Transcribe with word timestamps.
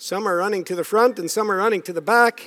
Some 0.00 0.28
are 0.28 0.36
running 0.36 0.62
to 0.64 0.76
the 0.76 0.84
front 0.84 1.18
and 1.18 1.28
some 1.28 1.50
are 1.50 1.56
running 1.56 1.82
to 1.82 1.92
the 1.92 2.00
back. 2.00 2.46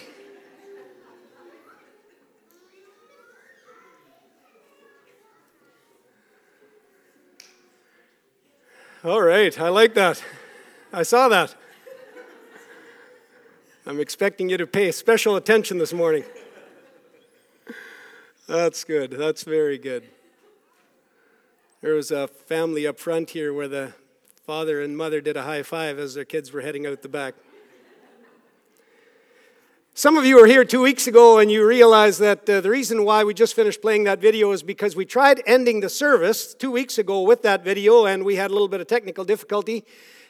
All 9.04 9.21
right, 9.21 9.59
I 9.59 9.68
like 9.68 9.96
that. 9.96 10.24
I 10.94 11.04
saw 11.04 11.28
that. 11.28 11.54
I'm 13.86 14.00
expecting 14.00 14.50
you 14.50 14.56
to 14.58 14.68
pay 14.68 14.90
special 14.94 15.36
attention 15.36 15.78
this 15.78 15.92
morning. 15.92 16.24
That's 18.48 18.86
good. 18.86 19.12
That's 19.12 19.44
very 19.44 19.78
good. 19.78 20.04
There 21.82 21.96
was 21.96 22.12
a 22.12 22.28
family 22.28 22.88
up 22.88 22.98
front 22.98 23.32
here 23.32 23.54
where 23.54 23.68
the 23.68 23.94
father 24.52 24.82
and 24.82 24.98
mother 24.98 25.22
did 25.22 25.38
a 25.38 25.44
high 25.44 25.64
five 25.64 25.98
as 25.98 26.14
their 26.14 26.26
kids 26.26 26.52
were 26.52 26.59
heading 26.59 26.86
out 26.86 27.02
the 27.02 27.08
back. 27.08 27.36
Some 29.94 30.18
of 30.18 30.26
you 30.26 30.36
were 30.36 30.46
here 30.46 30.66
two 30.66 30.82
weeks 30.82 31.08
ago 31.08 31.40
and 31.40 31.50
you 31.50 31.66
realized 31.66 32.20
that 32.20 32.50
uh, 32.50 32.59
the 32.59 32.70
reason 32.70 33.06
why 33.06 33.23
we 33.23 33.34
just 33.34 33.56
finished 33.56 33.82
playing 33.82 34.04
that 34.04 34.20
video 34.20 34.52
is 34.52 34.62
because 34.62 34.94
we 34.94 35.06
tried 35.06 35.42
ending 35.45 35.80
the 35.80 35.88
service 35.88 36.54
two 36.54 36.70
weeks 36.70 36.98
ago 36.98 37.22
with 37.22 37.44
that 37.44 37.64
video 37.64 38.06
and 38.06 38.26
we 38.26 38.36
had 38.36 38.52
a 38.52 38.54
little 38.54 38.68
bit 38.68 38.82
of 38.82 38.88
technical 38.88 39.23
difficulty. 39.23 39.86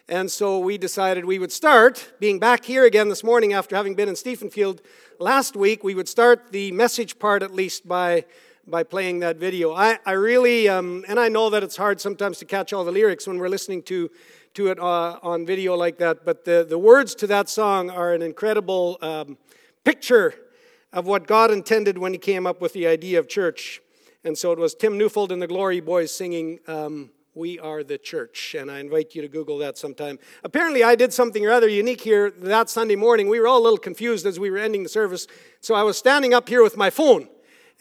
And 0.07 0.29
so 0.29 0.59
we 0.59 0.77
decided 0.77 1.25
we 1.25 1.39
would 1.39 1.51
start, 1.51 2.13
being 2.19 2.37
back 2.37 2.63
here 2.63 2.85
again 2.85 3.09
this 3.09 3.23
morning 3.23 3.53
after 3.53 3.75
having 3.75 3.95
been 3.95 4.07
in 4.07 4.13
Stephenfield 4.13 4.81
last 5.17 5.55
week, 5.55 5.83
we 5.83 5.95
would 5.95 6.07
start 6.07 6.51
the 6.51 6.71
message 6.73 7.17
part 7.17 7.41
at 7.41 7.55
least 7.55 7.87
by 7.87 8.25
by 8.67 8.83
playing 8.83 9.19
that 9.19 9.37
video. 9.37 9.73
I, 9.73 9.97
I 10.05 10.11
really, 10.11 10.69
um, 10.69 11.03
and 11.07 11.19
I 11.19 11.29
know 11.29 11.49
that 11.49 11.63
it's 11.63 11.77
hard 11.77 11.99
sometimes 11.99 12.37
to 12.39 12.45
catch 12.45 12.73
all 12.73 12.83
the 12.83 12.91
lyrics 12.91 13.27
when 13.27 13.37
we're 13.37 13.49
listening 13.49 13.83
to, 13.83 14.09
to 14.53 14.67
it 14.67 14.79
uh, 14.79 15.19
on 15.23 15.45
video 15.45 15.75
like 15.75 15.97
that, 15.97 16.25
but 16.25 16.45
the, 16.45 16.65
the 16.67 16.77
words 16.77 17.15
to 17.15 17.27
that 17.27 17.49
song 17.49 17.89
are 17.89 18.13
an 18.13 18.21
incredible 18.21 18.97
um, 19.01 19.37
picture 19.83 20.33
of 20.93 21.07
what 21.07 21.25
God 21.25 21.51
intended 21.51 21.97
when 21.97 22.11
He 22.13 22.19
came 22.19 22.45
up 22.45 22.61
with 22.61 22.73
the 22.73 22.87
idea 22.87 23.17
of 23.19 23.27
church. 23.27 23.81
And 24.23 24.37
so 24.37 24.51
it 24.51 24.59
was 24.59 24.75
Tim 24.75 24.97
Newfold 24.97 25.31
and 25.31 25.41
the 25.41 25.47
Glory 25.47 25.79
Boys 25.79 26.13
singing, 26.13 26.59
um, 26.67 27.09
We 27.33 27.57
Are 27.59 27.83
the 27.83 27.97
Church. 27.97 28.55
And 28.55 28.69
I 28.69 28.79
invite 28.79 29.15
you 29.15 29.21
to 29.23 29.27
Google 29.27 29.57
that 29.59 29.77
sometime. 29.77 30.19
Apparently, 30.43 30.83
I 30.83 30.95
did 30.95 31.11
something 31.11 31.43
rather 31.43 31.67
unique 31.67 32.01
here 32.01 32.29
that 32.29 32.69
Sunday 32.69 32.95
morning. 32.95 33.29
We 33.29 33.39
were 33.39 33.47
all 33.47 33.59
a 33.59 33.63
little 33.63 33.79
confused 33.79 34.27
as 34.27 34.39
we 34.39 34.51
were 34.51 34.59
ending 34.59 34.83
the 34.83 34.89
service. 34.89 35.25
So 35.59 35.73
I 35.73 35.81
was 35.81 35.97
standing 35.97 36.33
up 36.35 36.47
here 36.47 36.61
with 36.61 36.77
my 36.77 36.91
phone 36.91 37.29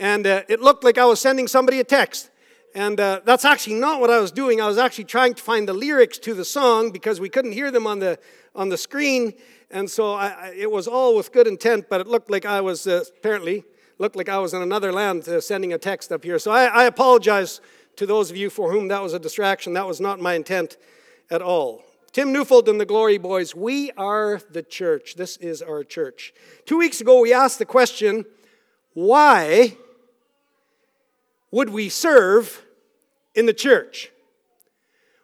and 0.00 0.26
uh, 0.26 0.42
it 0.48 0.60
looked 0.60 0.82
like 0.82 0.96
I 0.96 1.04
was 1.04 1.20
sending 1.20 1.46
somebody 1.46 1.78
a 1.78 1.84
text. 1.84 2.30
And 2.74 2.98
uh, 2.98 3.20
that's 3.24 3.44
actually 3.44 3.74
not 3.74 4.00
what 4.00 4.10
I 4.10 4.18
was 4.18 4.32
doing. 4.32 4.60
I 4.60 4.66
was 4.66 4.78
actually 4.78 5.04
trying 5.04 5.34
to 5.34 5.42
find 5.42 5.68
the 5.68 5.74
lyrics 5.74 6.18
to 6.20 6.34
the 6.34 6.44
song 6.44 6.90
because 6.90 7.20
we 7.20 7.28
couldn't 7.28 7.52
hear 7.52 7.70
them 7.70 7.86
on 7.86 7.98
the, 7.98 8.18
on 8.54 8.70
the 8.70 8.78
screen. 8.78 9.34
And 9.70 9.90
so 9.90 10.14
I, 10.14 10.28
I, 10.28 10.54
it 10.56 10.70
was 10.70 10.88
all 10.88 11.16
with 11.16 11.32
good 11.32 11.46
intent, 11.46 11.88
but 11.90 12.00
it 12.00 12.06
looked 12.06 12.30
like 12.30 12.46
I 12.46 12.60
was 12.62 12.86
uh, 12.86 13.04
apparently 13.18 13.64
looked 13.98 14.16
like 14.16 14.30
I 14.30 14.38
was 14.38 14.54
in 14.54 14.62
another 14.62 14.90
land 14.90 15.28
uh, 15.28 15.40
sending 15.40 15.74
a 15.74 15.78
text 15.78 16.10
up 16.10 16.24
here. 16.24 16.38
So 16.38 16.50
I, 16.50 16.64
I 16.64 16.84
apologize 16.84 17.60
to 17.96 18.06
those 18.06 18.30
of 18.30 18.36
you 18.38 18.48
for 18.48 18.72
whom 18.72 18.88
that 18.88 19.02
was 19.02 19.12
a 19.12 19.18
distraction. 19.18 19.74
That 19.74 19.86
was 19.86 20.00
not 20.00 20.18
my 20.18 20.32
intent 20.32 20.78
at 21.30 21.42
all. 21.42 21.84
Tim 22.12 22.32
Newfold 22.32 22.70
and 22.70 22.80
the 22.80 22.86
Glory 22.86 23.18
Boys, 23.18 23.54
we 23.54 23.90
are 23.98 24.40
the 24.50 24.62
church. 24.62 25.16
This 25.16 25.36
is 25.36 25.60
our 25.60 25.84
church. 25.84 26.32
Two 26.64 26.78
weeks 26.78 27.02
ago, 27.02 27.20
we 27.20 27.34
asked 27.34 27.58
the 27.58 27.66
question 27.66 28.24
why 28.94 29.76
would 31.50 31.70
we 31.70 31.88
serve 31.88 32.64
in 33.34 33.46
the 33.46 33.52
church? 33.52 34.10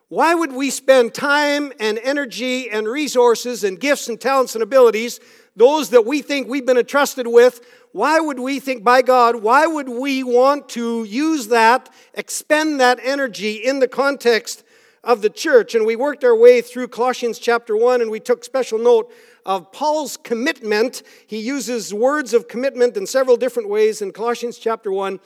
Why 0.09 0.35
would 0.35 0.53
we 0.53 0.71
spend 0.71 1.15
time 1.15 1.73
and 1.81 1.99
energy 1.99 2.71
and 2.71 2.87
resources 2.87 3.65
and 3.65 3.79
gifts 3.79 4.09
and 4.09 4.21
talents 4.21 4.55
and 4.55 4.63
abilities, 4.63 5.19
those 5.57 5.91
that 5.91 6.07
we 6.07 6.23
think 6.23 6.47
we've 6.47 6.67
been 6.67 6.79
entrusted 6.79 7.27
with? 7.27 7.61
Why 7.91 8.21
would 8.21 8.39
we 8.39 8.61
think, 8.61 8.85
by 8.85 9.03
God, 9.03 9.37
why 9.43 9.67
would 9.67 9.89
we 9.89 10.23
want 10.23 10.69
to 10.71 11.03
use 11.05 11.49
that, 11.49 11.89
expend 12.15 12.79
that 12.81 13.01
energy 13.03 13.55
in 13.55 13.81
the 13.81 13.89
context 13.89 14.63
of 15.03 15.23
the 15.23 15.31
church? 15.31 15.75
And 15.75 15.85
we 15.85 15.97
worked 15.97 16.23
our 16.23 16.37
way 16.37 16.61
through 16.61 16.89
Colossians 16.89 17.39
chapter 17.41 17.77
1 17.77 18.01
and 18.01 18.11
we 18.11 18.21
took 18.21 18.45
special 18.45 18.79
note 18.79 19.11
of 19.47 19.73
Paul's 19.73 20.19
commitment. 20.19 21.03
He 21.27 21.39
uses 21.39 21.95
words 21.95 22.35
of 22.35 22.49
commitment 22.49 22.99
in 22.99 23.07
several 23.07 23.39
different 23.39 23.71
ways 23.71 24.03
in 24.03 24.13
Colossians 24.13 24.59
chapter 24.59 24.93
1 24.93 25.19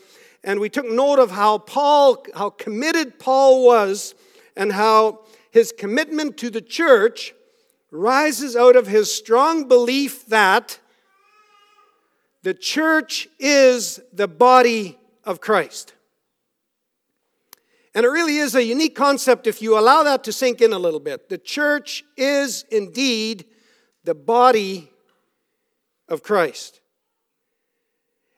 and 0.43 0.59
we 0.59 0.69
took 0.69 0.87
note 0.87 1.19
of 1.19 1.31
how 1.31 1.59
Paul, 1.59 2.25
how 2.35 2.51
committed 2.51 3.19
Paul 3.19 3.65
was, 3.65 4.15
and 4.57 4.73
how 4.73 5.21
his 5.51 5.73
commitment 5.77 6.37
to 6.39 6.51
the 6.51 6.61
church 6.61 7.35
rises 7.91 8.57
out 8.57 8.77
of 8.77 8.87
his 8.87 9.15
strong 9.15 9.69
belief 9.69 10.27
that 10.27 10.79
the 12.43 12.55
church 12.55 13.29
is 13.39 14.01
the 14.13 14.29
body 14.29 14.99
of 15.25 15.41
Christ. 15.41 15.93
And 17.95 18.07
it 18.07 18.09
really 18.09 18.37
is 18.37 18.55
a 18.55 18.65
unique 18.65 18.95
concept 18.95 19.47
if 19.47 19.61
you 19.61 19.79
allow 19.79 20.05
that 20.05 20.25
to 20.25 20.33
sink 20.33 20.63
in 20.63 20.73
a 20.73 20.79
little 20.79 21.01
bit. 21.01 21.29
The 21.29 21.39
church 21.39 22.05
is 22.17 22.65
indeed 22.71 23.45
the 24.05 24.15
body 24.15 24.91
of 26.09 26.23
Christ. 26.23 26.81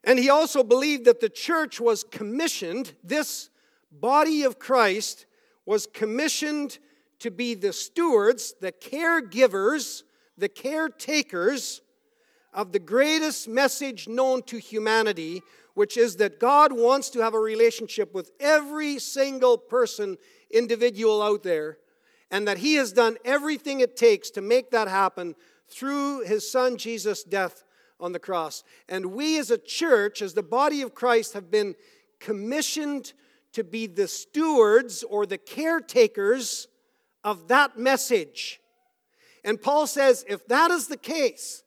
And 0.05 0.19
he 0.19 0.31
also 0.31 0.63
believed 0.65 1.05
that 1.05 1.21
the 1.21 1.29
church 1.29 1.81
was 1.81 2.05
commissioned, 2.05 2.95
this 3.05 3.51
body 3.91 4.43
of 4.43 4.59
Christ 4.59 5.27
was 5.65 5.87
commissioned 5.87 6.79
to 7.21 7.31
be 7.31 7.55
the 7.55 7.73
stewards, 7.73 8.55
the 8.61 8.73
caregivers, 8.73 10.03
the 10.37 10.49
caretakers 10.49 11.83
of 12.53 12.73
the 12.73 12.81
greatest 12.81 13.49
message 13.49 14.09
known 14.09 14.43
to 14.43 14.59
humanity, 14.59 15.43
which 15.75 15.97
is 15.97 16.17
that 16.17 16.41
God 16.41 16.73
wants 16.73 17.11
to 17.11 17.21
have 17.21 17.35
a 17.35 17.39
relationship 17.39 18.13
with 18.13 18.33
every 18.41 18.99
single 18.99 19.57
person, 19.57 20.19
individual 20.51 21.23
out 21.23 21.45
there, 21.45 21.79
and 22.31 22.49
that 22.49 22.59
He 22.59 22.75
has 22.75 22.93
done 22.93 23.17
everything 23.25 23.81
it 23.81 23.97
takes 23.97 24.31
to 24.31 24.41
make 24.41 24.73
that 24.73 24.89
happen 24.89 25.35
through 25.73 26.25
His 26.25 26.51
Son 26.51 26.77
Jesus' 26.77 27.23
death 27.23 27.65
on 27.99 28.13
the 28.13 28.19
cross. 28.19 28.65
And 28.89 29.07
we 29.07 29.39
as 29.39 29.51
a 29.51 29.59
church, 29.59 30.23
as 30.23 30.35
the 30.35 30.43
body 30.43 30.83
of 30.83 30.95
Christ, 30.95 31.33
have 31.35 31.51
been 31.51 31.75
commissioned 32.21 33.13
to 33.53 33.65
be 33.65 33.87
the 33.87 34.09
stewards 34.09 35.03
or 35.03 35.27
the 35.27 35.39
caretakers 35.39 36.69
of 37.25 37.49
that 37.49 37.79
message. 37.79 38.61
And 39.45 39.61
Paul 39.61 39.87
says 39.87 40.25
if 40.29 40.47
that 40.49 40.71
is 40.71 40.89
the 40.89 40.97
case, 40.97 41.63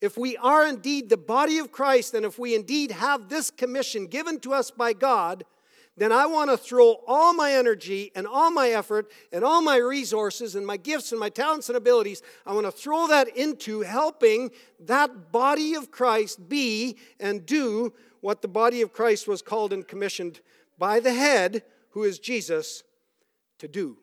if 0.00 0.16
we 0.16 0.36
are 0.38 0.66
indeed 0.66 1.08
the 1.08 1.16
body 1.16 1.58
of 1.58 1.70
Christ, 1.70 2.14
and 2.14 2.24
if 2.24 2.38
we 2.38 2.54
indeed 2.54 2.90
have 2.90 3.28
this 3.28 3.50
commission 3.50 4.06
given 4.06 4.40
to 4.40 4.54
us 4.54 4.70
by 4.70 4.92
God, 4.92 5.44
then 6.00 6.12
I 6.12 6.24
want 6.24 6.48
to 6.50 6.56
throw 6.56 6.96
all 7.06 7.34
my 7.34 7.52
energy 7.52 8.10
and 8.14 8.26
all 8.26 8.50
my 8.50 8.70
effort 8.70 9.10
and 9.32 9.44
all 9.44 9.60
my 9.60 9.76
resources 9.76 10.54
and 10.54 10.66
my 10.66 10.78
gifts 10.78 11.12
and 11.12 11.20
my 11.20 11.28
talents 11.28 11.68
and 11.68 11.76
abilities, 11.76 12.22
I 12.46 12.54
want 12.54 12.64
to 12.64 12.72
throw 12.72 13.06
that 13.08 13.36
into 13.36 13.82
helping 13.82 14.50
that 14.86 15.30
body 15.30 15.74
of 15.74 15.90
Christ 15.90 16.48
be 16.48 16.96
and 17.20 17.44
do 17.44 17.92
what 18.22 18.40
the 18.40 18.48
body 18.48 18.80
of 18.80 18.94
Christ 18.94 19.28
was 19.28 19.42
called 19.42 19.74
and 19.74 19.86
commissioned 19.86 20.40
by 20.78 21.00
the 21.00 21.12
head, 21.12 21.64
who 21.90 22.04
is 22.04 22.18
Jesus, 22.18 22.82
to 23.58 23.68
do. 23.68 23.98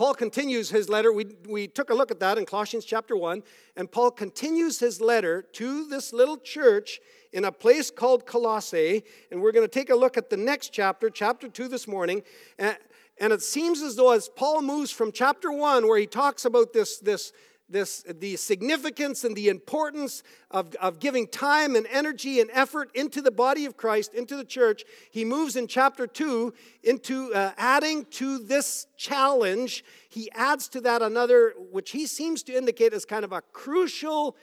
Paul 0.00 0.14
continues 0.14 0.70
his 0.70 0.88
letter. 0.88 1.12
We, 1.12 1.26
we 1.46 1.68
took 1.68 1.90
a 1.90 1.94
look 1.94 2.10
at 2.10 2.20
that 2.20 2.38
in 2.38 2.46
Colossians 2.46 2.86
chapter 2.86 3.14
1. 3.14 3.42
And 3.76 3.92
Paul 3.92 4.10
continues 4.10 4.80
his 4.80 4.98
letter 4.98 5.42
to 5.52 5.86
this 5.90 6.14
little 6.14 6.38
church 6.38 7.00
in 7.34 7.44
a 7.44 7.52
place 7.52 7.90
called 7.90 8.24
Colossae. 8.24 9.04
And 9.30 9.42
we're 9.42 9.52
going 9.52 9.68
to 9.68 9.68
take 9.68 9.90
a 9.90 9.94
look 9.94 10.16
at 10.16 10.30
the 10.30 10.38
next 10.38 10.70
chapter, 10.70 11.10
chapter 11.10 11.48
2, 11.48 11.68
this 11.68 11.86
morning. 11.86 12.22
And, 12.58 12.78
and 13.18 13.30
it 13.30 13.42
seems 13.42 13.82
as 13.82 13.94
though 13.94 14.12
as 14.12 14.30
Paul 14.30 14.62
moves 14.62 14.90
from 14.90 15.12
chapter 15.12 15.52
1, 15.52 15.86
where 15.86 15.98
he 15.98 16.06
talks 16.06 16.46
about 16.46 16.72
this, 16.72 16.96
this, 16.96 17.34
this, 17.70 18.02
the 18.02 18.36
significance 18.36 19.24
and 19.24 19.36
the 19.36 19.48
importance 19.48 20.22
of, 20.50 20.74
of 20.76 20.98
giving 20.98 21.26
time 21.26 21.76
and 21.76 21.86
energy 21.90 22.40
and 22.40 22.50
effort 22.52 22.90
into 22.94 23.22
the 23.22 23.30
body 23.30 23.64
of 23.64 23.76
Christ, 23.76 24.12
into 24.14 24.36
the 24.36 24.44
church, 24.44 24.84
he 25.10 25.24
moves 25.24 25.56
in 25.56 25.66
chapter 25.66 26.06
2 26.06 26.52
into 26.82 27.32
uh, 27.32 27.52
adding 27.56 28.04
to 28.12 28.38
this 28.38 28.86
challenge. 28.96 29.84
He 30.08 30.30
adds 30.32 30.68
to 30.70 30.80
that 30.82 31.02
another, 31.02 31.54
which 31.70 31.90
he 31.90 32.06
seems 32.06 32.42
to 32.44 32.56
indicate 32.56 32.92
as 32.92 33.04
kind 33.04 33.24
of 33.24 33.32
a 33.32 33.42
crucial 33.52 34.36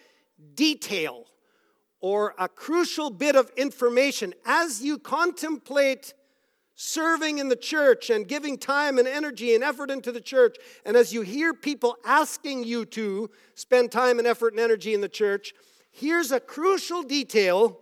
detail 0.56 1.26
or 2.00 2.36
a 2.38 2.48
crucial 2.48 3.10
bit 3.10 3.36
of 3.36 3.52
information 3.58 4.34
as 4.46 4.84
you 4.84 4.98
contemplate 4.98 6.14
serving 6.80 7.40
in 7.40 7.50
the 7.50 7.56
church 7.56 8.12
and 8.12 8.28
giving 8.28 8.56
time 8.56 9.00
and 9.00 9.08
energy 9.08 9.56
and 9.56 9.64
effort 9.64 9.90
into 9.90 10.12
the 10.12 10.22
church, 10.22 10.58
and 10.86 10.96
as 10.96 11.12
you 11.12 11.24
hear 11.24 11.52
people 11.52 11.98
asking 12.06 12.64
you 12.64 12.86
to 12.86 13.30
spend 13.56 13.92
time 13.92 14.20
and 14.20 14.28
effort 14.28 14.54
and 14.54 14.60
energy 14.60 14.94
in 14.94 15.02
the 15.02 15.10
church, 15.10 15.54
here's 15.92 16.32
a 16.32 16.40
crucial 16.40 17.02
detail 17.02 17.80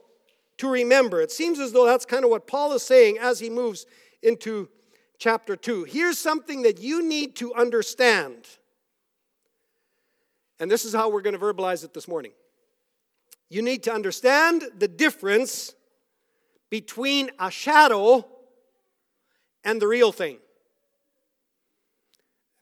to 0.58 0.70
remember. 0.70 1.20
It 1.20 1.30
seems 1.30 1.60
as 1.60 1.74
though 1.74 1.86
that's 1.86 2.06
kind 2.06 2.24
of 2.24 2.32
what 2.32 2.48
Paul 2.48 2.72
is 2.72 2.84
saying 2.84 3.18
as 3.20 3.38
he 3.38 3.50
moves 3.50 3.86
into 4.24 4.70
chapter 5.18 5.58
2. 5.58 5.84
Here's 5.84 6.18
something 6.18 6.62
that 6.62 6.80
you 6.80 7.04
need 7.04 7.36
to 7.36 7.54
understand. 7.54 8.48
And 10.58 10.72
this 10.72 10.86
is 10.86 10.94
how 10.94 11.10
we're 11.10 11.22
going 11.22 11.38
to 11.38 11.46
verbalize 11.46 11.84
it 11.84 11.94
this 11.94 12.08
morning. 12.08 12.32
You 13.50 13.62
need 13.62 13.84
to 13.84 13.94
understand 13.94 14.64
the 14.78 14.88
difference 14.88 15.76
between 16.70 17.30
a 17.38 17.52
shadow 17.52 18.26
and 19.66 19.82
the 19.82 19.88
real 19.88 20.14
thing. 20.14 20.38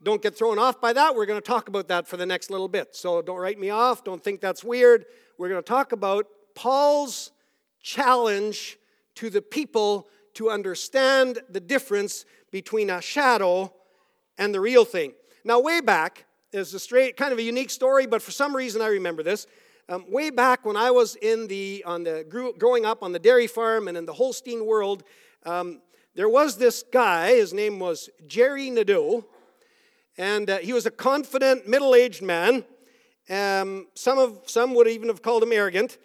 Don't 0.01 0.21
get 0.21 0.35
thrown 0.35 0.57
off 0.57 0.81
by 0.81 0.91
that. 0.93 1.15
We're 1.15 1.27
going 1.27 1.39
to 1.39 1.45
talk 1.45 1.69
about 1.69 1.87
that 1.89 2.07
for 2.07 2.17
the 2.17 2.25
next 2.25 2.49
little 2.49 2.67
bit. 2.67 2.95
So 2.95 3.21
don't 3.21 3.39
write 3.39 3.59
me 3.59 3.69
off. 3.69 4.03
Don't 4.03 4.21
think 4.21 4.41
that's 4.41 4.63
weird. 4.63 5.05
We're 5.37 5.49
going 5.49 5.61
to 5.61 5.67
talk 5.67 5.91
about 5.91 6.25
Paul's 6.55 7.31
challenge 7.81 8.77
to 9.15 9.29
the 9.29 9.41
people 9.41 10.07
to 10.33 10.49
understand 10.49 11.39
the 11.49 11.59
difference 11.59 12.25
between 12.51 12.89
a 12.89 13.01
shadow 13.01 13.71
and 14.37 14.53
the 14.53 14.59
real 14.59 14.83
thing. 14.83 15.13
Now, 15.45 15.59
way 15.59 15.79
back, 15.79 16.25
is 16.53 16.73
a 16.73 16.79
straight 16.79 17.17
kind 17.17 17.33
of 17.33 17.39
a 17.39 17.43
unique 17.43 17.71
story, 17.71 18.05
but 18.05 18.21
for 18.21 18.31
some 18.31 18.55
reason 18.55 18.81
I 18.81 18.87
remember 18.87 19.23
this. 19.23 19.47
Um, 19.89 20.05
way 20.07 20.29
back 20.29 20.65
when 20.65 20.77
I 20.77 20.91
was 20.91 21.15
in 21.15 21.47
the 21.47 21.83
on 21.85 22.03
the 22.03 22.25
grew, 22.29 22.53
growing 22.53 22.85
up 22.85 23.03
on 23.03 23.11
the 23.11 23.19
dairy 23.19 23.47
farm 23.47 23.87
and 23.87 23.97
in 23.97 24.05
the 24.05 24.13
Holstein 24.13 24.65
world, 24.65 25.03
um, 25.45 25.81
there 26.15 26.29
was 26.29 26.57
this 26.57 26.83
guy. 26.91 27.35
His 27.35 27.53
name 27.53 27.79
was 27.79 28.09
Jerry 28.27 28.69
Nadeau, 28.69 29.25
and 30.17 30.49
uh, 30.49 30.57
he 30.57 30.73
was 30.73 30.85
a 30.85 30.91
confident 30.91 31.67
middle-aged 31.67 32.21
man. 32.21 32.65
Um, 33.29 33.87
some 33.95 34.17
of 34.17 34.41
some 34.45 34.73
would 34.75 34.87
even 34.87 35.07
have 35.07 35.21
called 35.21 35.43
him 35.43 35.51
arrogant, 35.51 35.97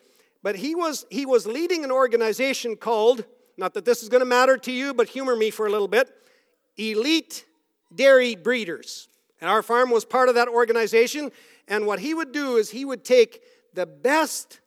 but 0.43 0.57
he 0.57 0.75
was 0.75 1.05
he 1.11 1.27
was 1.27 1.47
leading 1.47 1.85
an 1.85 1.91
organization 1.91 2.77
called 2.77 3.25
not 3.59 3.75
that 3.75 3.85
this 3.85 4.03
is 4.03 4.09
going 4.09 4.21
to 4.21 4.27
matter 4.27 4.57
to 4.57 4.73
you, 4.73 4.95
but 4.95 5.09
humor 5.09 5.35
me 5.35 5.51
for 5.51 5.67
a 5.67 5.71
little 5.71 5.89
bit. 5.89 6.09
Elite 6.77 7.45
Dairy 7.93 8.37
Breeders. 8.37 9.09
And 9.41 9.51
our 9.51 9.63
farm 9.63 9.91
was 9.91 10.05
part 10.05 10.29
of 10.29 10.37
that 10.37 10.49
organization. 10.49 11.33
And 11.67 11.87
what 11.87 11.99
he 11.99 12.15
would 12.15 12.33
do 12.33 12.57
is 12.57 12.71
he 12.71 12.85
would 12.85 13.05
take 13.05 13.43
the 13.75 13.85
best 13.85 14.61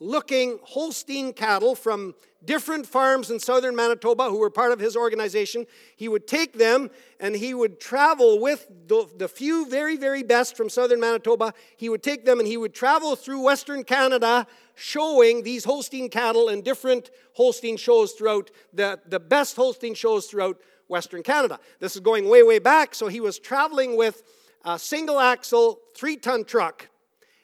looking 0.00 0.58
Holstein 0.64 1.32
cattle 1.32 1.74
from 1.74 2.14
different 2.44 2.86
farms 2.86 3.30
in 3.30 3.38
southern 3.38 3.76
Manitoba 3.76 4.30
who 4.30 4.38
were 4.38 4.50
part 4.50 4.72
of 4.72 4.80
his 4.80 4.96
organization. 4.96 5.66
He 5.94 6.08
would 6.08 6.26
take 6.26 6.54
them 6.54 6.90
and 7.20 7.36
he 7.36 7.52
would 7.52 7.80
travel 7.80 8.40
with 8.40 8.66
the, 8.86 9.06
the, 9.18 9.28
few 9.28 9.68
very, 9.68 9.98
very 9.98 10.22
best 10.22 10.56
from 10.56 10.70
southern 10.70 11.00
Manitoba. 11.00 11.52
He 11.76 11.90
would 11.90 12.02
take 12.02 12.24
them 12.24 12.38
and 12.38 12.48
he 12.48 12.56
would 12.56 12.72
travel 12.72 13.14
through 13.14 13.42
western 13.42 13.84
Canada 13.84 14.46
showing 14.74 15.42
these 15.42 15.64
Holstein 15.64 16.08
cattle 16.08 16.48
in 16.48 16.62
different 16.62 17.10
Holstein 17.34 17.76
shows 17.76 18.12
throughout 18.12 18.50
the, 18.72 18.98
the 19.06 19.20
best 19.20 19.54
Holstein 19.56 19.94
shows 19.94 20.26
throughout 20.26 20.58
western 20.88 21.22
Canada. 21.22 21.60
This 21.78 21.94
is 21.94 22.00
going 22.00 22.28
way, 22.28 22.42
way 22.42 22.58
back. 22.58 22.94
So 22.94 23.08
he 23.08 23.20
was 23.20 23.38
traveling 23.38 23.98
with 23.98 24.22
a 24.64 24.78
single 24.78 25.20
axle, 25.20 25.78
three 25.94 26.16
ton 26.16 26.44
truck. 26.44 26.88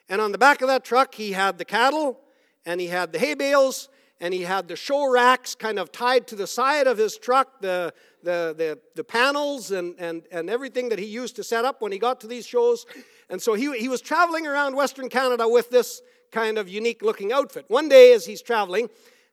And 0.09 0.21
on 0.21 0.31
the 0.31 0.37
back 0.37 0.61
of 0.61 0.67
that 0.69 0.83
truck, 0.83 1.13
he 1.13 1.33
had 1.33 1.57
the 1.57 1.65
cattle 1.65 2.19
and 2.67 2.81
he 2.81 2.87
had 2.87 3.13
the 3.13 3.17
hay 3.17 3.33
bales 3.33 3.87
and 4.19 4.33
he 4.33 4.41
had 4.41 4.67
the 4.67 4.75
show 4.75 5.09
racks 5.09 5.55
kind 5.55 5.79
of 5.79 5.91
tied 5.91 6.27
to 6.27 6.35
the 6.35 6.45
side 6.45 6.85
of 6.85 6.97
his 6.97 7.17
truck, 7.17 7.61
the, 7.61 7.93
the, 8.23 8.53
the, 8.57 8.79
the, 8.95 9.03
panels 9.03 9.71
and, 9.71 9.95
and, 9.97 10.23
and 10.31 10.49
everything 10.49 10.89
that 10.89 10.99
he 10.99 11.05
used 11.05 11.35
to 11.37 11.43
set 11.43 11.63
up 11.63 11.81
when 11.81 11.91
he 11.91 11.97
got 11.97 12.19
to 12.21 12.27
these 12.27 12.45
shows. 12.45 12.85
And 13.29 13.41
so 13.41 13.53
he, 13.53 13.77
he 13.77 13.87
was 13.87 14.01
traveling 14.01 14.45
around 14.45 14.75
Western 14.75 15.07
Canada 15.07 15.47
with 15.47 15.69
this 15.69 16.01
kind 16.31 16.57
of 16.57 16.67
unique 16.67 17.01
looking 17.01 17.31
outfit. 17.31 17.65
One 17.69 17.87
day, 17.87 18.11
as 18.11 18.25
he's 18.25 18.41
traveling, 18.41 18.89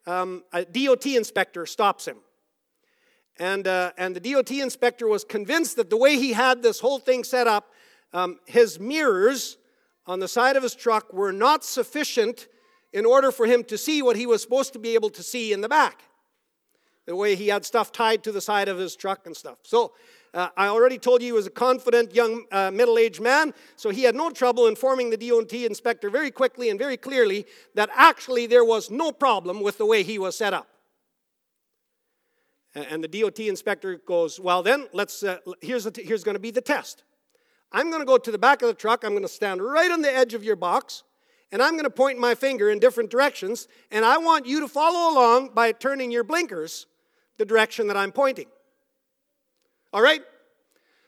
um, 0.06 0.44
a 0.52 0.64
DOT 0.64 1.06
inspector 1.06 1.66
stops 1.66 2.06
him. 2.06 2.18
And, 3.38 3.66
uh, 3.66 3.92
and 3.98 4.14
the 4.14 4.20
DOT 4.20 4.52
inspector 4.52 5.08
was 5.08 5.24
convinced 5.24 5.74
that 5.76 5.90
the 5.90 5.96
way 5.96 6.18
he 6.18 6.34
had 6.34 6.62
this 6.62 6.78
whole 6.78 7.00
thing 7.00 7.24
set 7.24 7.48
up, 7.48 7.72
um, 8.12 8.38
his 8.46 8.78
mirrors 8.78 9.56
on 10.06 10.20
the 10.20 10.28
side 10.28 10.54
of 10.56 10.62
his 10.62 10.76
truck 10.76 11.12
were 11.12 11.32
not 11.32 11.64
sufficient 11.64 12.46
in 12.94 13.04
order 13.04 13.32
for 13.32 13.44
him 13.44 13.64
to 13.64 13.76
see 13.76 14.00
what 14.00 14.16
he 14.16 14.24
was 14.24 14.40
supposed 14.40 14.72
to 14.72 14.78
be 14.78 14.94
able 14.94 15.10
to 15.10 15.22
see 15.22 15.52
in 15.52 15.60
the 15.60 15.68
back. 15.68 16.04
The 17.06 17.16
way 17.16 17.34
he 17.34 17.48
had 17.48 17.66
stuff 17.66 17.92
tied 17.92 18.22
to 18.22 18.32
the 18.32 18.40
side 18.40 18.68
of 18.68 18.78
his 18.78 18.96
truck 18.96 19.26
and 19.26 19.36
stuff. 19.36 19.58
So 19.64 19.92
uh, 20.32 20.48
I 20.56 20.68
already 20.68 20.98
told 20.98 21.20
you 21.20 21.26
he 21.26 21.32
was 21.32 21.46
a 21.46 21.50
confident 21.50 22.14
young 22.14 22.44
uh, 22.50 22.70
middle 22.70 22.96
aged 22.96 23.20
man, 23.20 23.52
so 23.76 23.90
he 23.90 24.04
had 24.04 24.14
no 24.14 24.30
trouble 24.30 24.68
informing 24.68 25.10
the 25.10 25.16
DOT 25.16 25.52
inspector 25.52 26.08
very 26.08 26.30
quickly 26.30 26.70
and 26.70 26.78
very 26.78 26.96
clearly 26.96 27.44
that 27.74 27.90
actually 27.94 28.46
there 28.46 28.64
was 28.64 28.90
no 28.90 29.12
problem 29.12 29.60
with 29.60 29.76
the 29.76 29.86
way 29.86 30.02
he 30.04 30.18
was 30.18 30.36
set 30.38 30.54
up. 30.54 30.68
And 32.74 33.04
the 33.04 33.08
DOT 33.08 33.40
inspector 33.40 33.96
goes, 34.06 34.40
Well, 34.40 34.62
then, 34.62 34.88
let's, 34.92 35.22
uh, 35.22 35.38
here's, 35.60 35.88
t- 35.90 36.02
here's 36.02 36.24
going 36.24 36.34
to 36.34 36.40
be 36.40 36.50
the 36.50 36.60
test. 36.60 37.04
I'm 37.70 37.90
going 37.90 38.02
to 38.02 38.06
go 38.06 38.18
to 38.18 38.30
the 38.30 38.38
back 38.38 38.62
of 38.62 38.68
the 38.68 38.74
truck. 38.74 39.04
I'm 39.04 39.10
going 39.10 39.22
to 39.22 39.28
stand 39.28 39.62
right 39.62 39.90
on 39.90 40.00
the 40.00 40.12
edge 40.12 40.34
of 40.34 40.42
your 40.42 40.56
box, 40.56 41.02
and 41.52 41.62
I'm 41.62 41.72
going 41.72 41.84
to 41.84 41.90
point 41.90 42.18
my 42.18 42.34
finger 42.34 42.70
in 42.70 42.78
different 42.78 43.10
directions, 43.10 43.68
and 43.90 44.04
I 44.04 44.18
want 44.18 44.46
you 44.46 44.60
to 44.60 44.68
follow 44.68 45.12
along 45.12 45.50
by 45.54 45.72
turning 45.72 46.10
your 46.10 46.24
blinkers 46.24 46.86
the 47.38 47.44
direction 47.44 47.86
that 47.88 47.96
I'm 47.96 48.12
pointing. 48.12 48.46
All 49.92 50.02
right? 50.02 50.22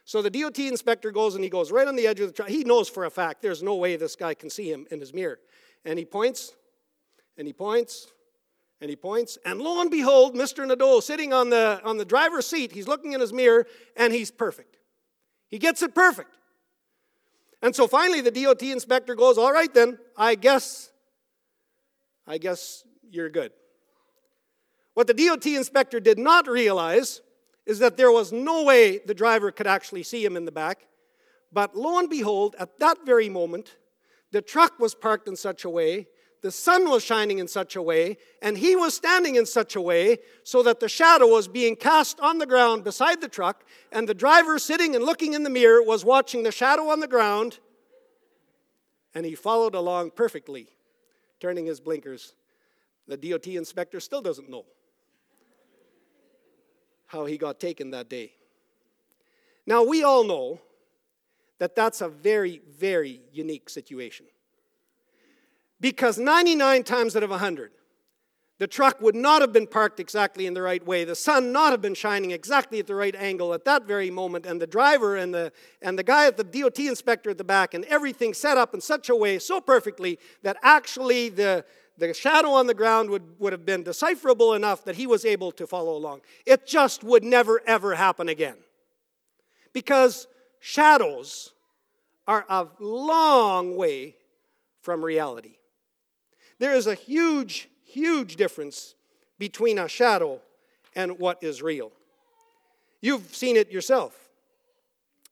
So 0.05 0.23
the 0.23 0.31
DOT 0.31 0.59
inspector 0.61 1.11
goes 1.11 1.35
and 1.35 1.43
he 1.43 1.51
goes 1.51 1.73
right 1.73 1.89
on 1.89 1.97
the 1.97 2.07
edge 2.07 2.21
of 2.21 2.29
the 2.29 2.33
truck. 2.33 2.49
He 2.49 2.63
knows 2.63 2.89
for 2.89 3.05
a 3.05 3.11
fact 3.11 3.43
there's 3.43 3.63
no 3.63 3.75
way 3.75 3.97
this 3.97 4.15
guy 4.15 4.35
can 4.35 4.51
see 4.51 4.71
him 4.71 4.87
in 4.91 5.01
his 5.01 5.13
mirror. 5.13 5.41
And 5.85 5.99
he 5.99 6.05
points, 6.05 6.55
and 7.37 7.47
he 7.47 7.53
points, 7.53 8.07
and 8.81 8.89
he 8.89 8.97
points, 8.97 9.39
and 9.45 9.61
lo 9.61 9.81
and 9.81 9.91
behold, 9.91 10.35
Mr. 10.35 10.67
Nadeau 10.67 11.01
sitting 11.01 11.33
on 11.33 11.51
the, 11.51 11.81
on 11.83 11.97
the 11.97 12.05
driver's 12.05 12.47
seat, 12.47 12.73
he's 12.73 12.87
looking 12.87 13.13
in 13.13 13.21
his 13.21 13.33
mirror, 13.33 13.67
and 13.97 14.13
he's 14.13 14.31
perfect. 14.31 14.77
He 15.49 15.59
gets 15.59 15.83
it 15.83 15.95
perfect. 15.95 16.37
And 17.63 17.75
so 17.75 17.87
finally 17.87 18.21
the 18.21 18.31
DOT 18.31 18.63
inspector 18.63 19.15
goes, 19.15 19.39
All 19.39 19.53
right 19.53 19.73
then, 19.73 19.99
I 20.17 20.35
guess, 20.35 20.91
I 22.27 22.39
guess 22.39 22.85
you're 23.11 23.31
good. 23.31 23.53
What 24.95 25.07
the 25.07 25.15
DOT 25.15 25.47
inspector 25.47 26.01
did 26.01 26.19
not 26.19 26.49
realize 26.49 27.21
is 27.67 27.81
that 27.81 27.97
there 27.97 28.13
was 28.13 28.33
no 28.33 28.63
way 28.63 28.99
the 28.99 29.15
driver 29.15 29.51
could 29.51 29.67
actually 29.67 30.03
see 30.03 30.25
him 30.25 30.37
in 30.37 30.45
the 30.45 30.53
back. 30.53 30.87
But 31.53 31.77
lo 31.77 31.99
and 31.99 32.09
behold, 32.09 32.55
at 32.59 32.79
that 32.79 33.05
very 33.05 33.29
moment, 33.29 33.77
the 34.33 34.43
truck 34.43 34.79
was 34.79 34.95
parked 34.95 35.29
in 35.29 35.37
such 35.37 35.65
a 35.65 35.71
way 35.71 36.07
the 36.47 36.53
sun 36.53 36.89
was 36.89 37.03
shining 37.03 37.41
in 37.41 37.49
such 37.49 37.75
a 37.75 37.83
way, 37.83 38.19
and 38.41 38.57
he 38.57 38.77
was 38.77 38.95
standing 38.95 39.35
in 39.35 39.45
such 39.45 39.75
a 39.75 39.81
way 39.81 40.19
so 40.45 40.63
that 40.63 40.79
the 40.79 40.89
shadow 40.89 41.27
was 41.27 41.49
being 41.49 41.75
cast 41.75 42.21
on 42.21 42.39
the 42.39 42.47
ground 42.47 42.85
beside 42.85 43.21
the 43.21 43.27
truck, 43.27 43.65
and 43.91 44.09
the 44.09 44.15
driver 44.15 44.57
sitting 44.57 44.95
and 44.95 45.05
looking 45.05 45.33
in 45.33 45.43
the 45.43 45.51
mirror 45.51 45.83
was 45.83 46.05
watching 46.05 46.45
the 46.45 46.53
shadow 46.53 46.85
on 46.85 47.01
the 47.01 47.09
ground, 47.09 47.59
and 49.13 49.27
he 49.27 49.35
followed 49.35 49.75
along 49.75 50.13
perfectly, 50.13 50.69
turning 51.41 51.67
his 51.67 51.81
blinkers. 51.81 52.37
The 53.09 53.17
DOT 53.17 53.49
inspector 53.49 53.99
still 53.99 54.23
doesn't 54.23 54.49
know 54.49 54.67
how 57.07 57.25
he 57.25 57.39
got 57.39 57.59
taken 57.59 57.91
that 57.91 58.09
day. 58.09 58.35
Now, 59.67 59.83
we 59.83 60.05
all 60.05 60.23
know 60.23 60.61
that 61.59 61.75
that's 61.75 62.03
a 62.03 62.09
very, 62.09 62.63
very 62.79 63.23
unique 63.33 63.69
situation. 63.69 64.27
Because 65.81 66.19
99 66.19 66.85
times 66.85 67.17
out 67.17 67.23
of 67.23 67.31
100, 67.31 67.73
the 68.59 68.67
truck 68.67 69.03
would 69.03 69.15
not 69.15 69.43
have 69.43 69.53
been 69.53 69.67
parked 69.67 70.01
exactly 70.01 70.47
in 70.47 70.55
the 70.55 70.63
right 70.63 70.85
way. 70.85 71.05
The 71.05 71.15
sun 71.15 71.53
not 71.53 71.73
have 71.73 71.83
been 71.83 71.95
shining 71.95 72.31
exactly 72.31 72.79
at 72.79 72.87
the 72.87 72.95
right 72.95 73.15
angle 73.15 73.53
at 73.53 73.67
that 73.67 73.85
very 73.85 74.11
moment. 74.11 74.47
And 74.47 74.61
the 74.61 74.67
driver 74.67 75.17
and 75.17 75.35
the, 75.35 75.53
and 75.83 75.99
the 75.99 76.03
guy 76.03 76.27
at 76.27 76.39
the 76.39 76.45
DOT 76.45 76.79
inspector 76.79 77.29
at 77.29 77.37
the 77.37 77.45
back 77.45 77.75
and 77.75 77.85
everything 77.85 78.33
set 78.33 78.57
up 78.57 78.73
in 78.73 78.81
such 78.81 79.11
a 79.11 79.17
way 79.17 79.39
so 79.39 79.61
perfectly 79.61 80.19
that 80.43 80.57
actually 80.63 81.29
the, 81.29 81.67
the 81.99 82.15
shadow 82.15 82.51
on 82.53 82.67
the 82.67 82.73
ground 82.73 83.11
would, 83.11 83.39
would 83.39 83.53
have 83.53 83.67
been 83.67 83.83
decipherable 83.83 84.55
enough 84.55 84.87
that 84.87 84.97
he 84.97 85.07
was 85.07 85.27
able 85.27 85.53
to 85.53 85.67
follow 85.67 85.95
along. 85.95 86.23
It 86.47 86.67
just 86.67 87.05
would 87.05 87.25
never, 87.25 87.61
ever 87.67 87.95
happen 87.95 88.31
again. 88.31 88.57
Because 89.75 90.29
shadows 90.61 91.53
are 92.27 92.47
a 92.49 92.69
long 92.81 93.77
way 93.77 94.17
from 94.81 95.05
reality. 95.05 95.57
There 96.59 96.75
is 96.75 96.87
a 96.87 96.95
huge, 96.95 97.69
huge 97.85 98.37
difference 98.37 98.95
between 99.39 99.79
a 99.79 99.89
shadow 99.89 100.41
and 100.95 101.19
what 101.19 101.43
is 101.43 101.63
real. 101.63 101.93
You've 103.01 103.35
seen 103.35 103.57
it 103.57 103.71
yourself. 103.71 104.17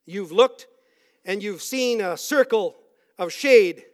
You've 0.06 0.32
looked 0.32 0.66
and 1.24 1.42
you've 1.42 1.62
seen 1.62 2.00
a 2.00 2.16
circle 2.16 2.76
of 3.18 3.32
shade 3.32 3.84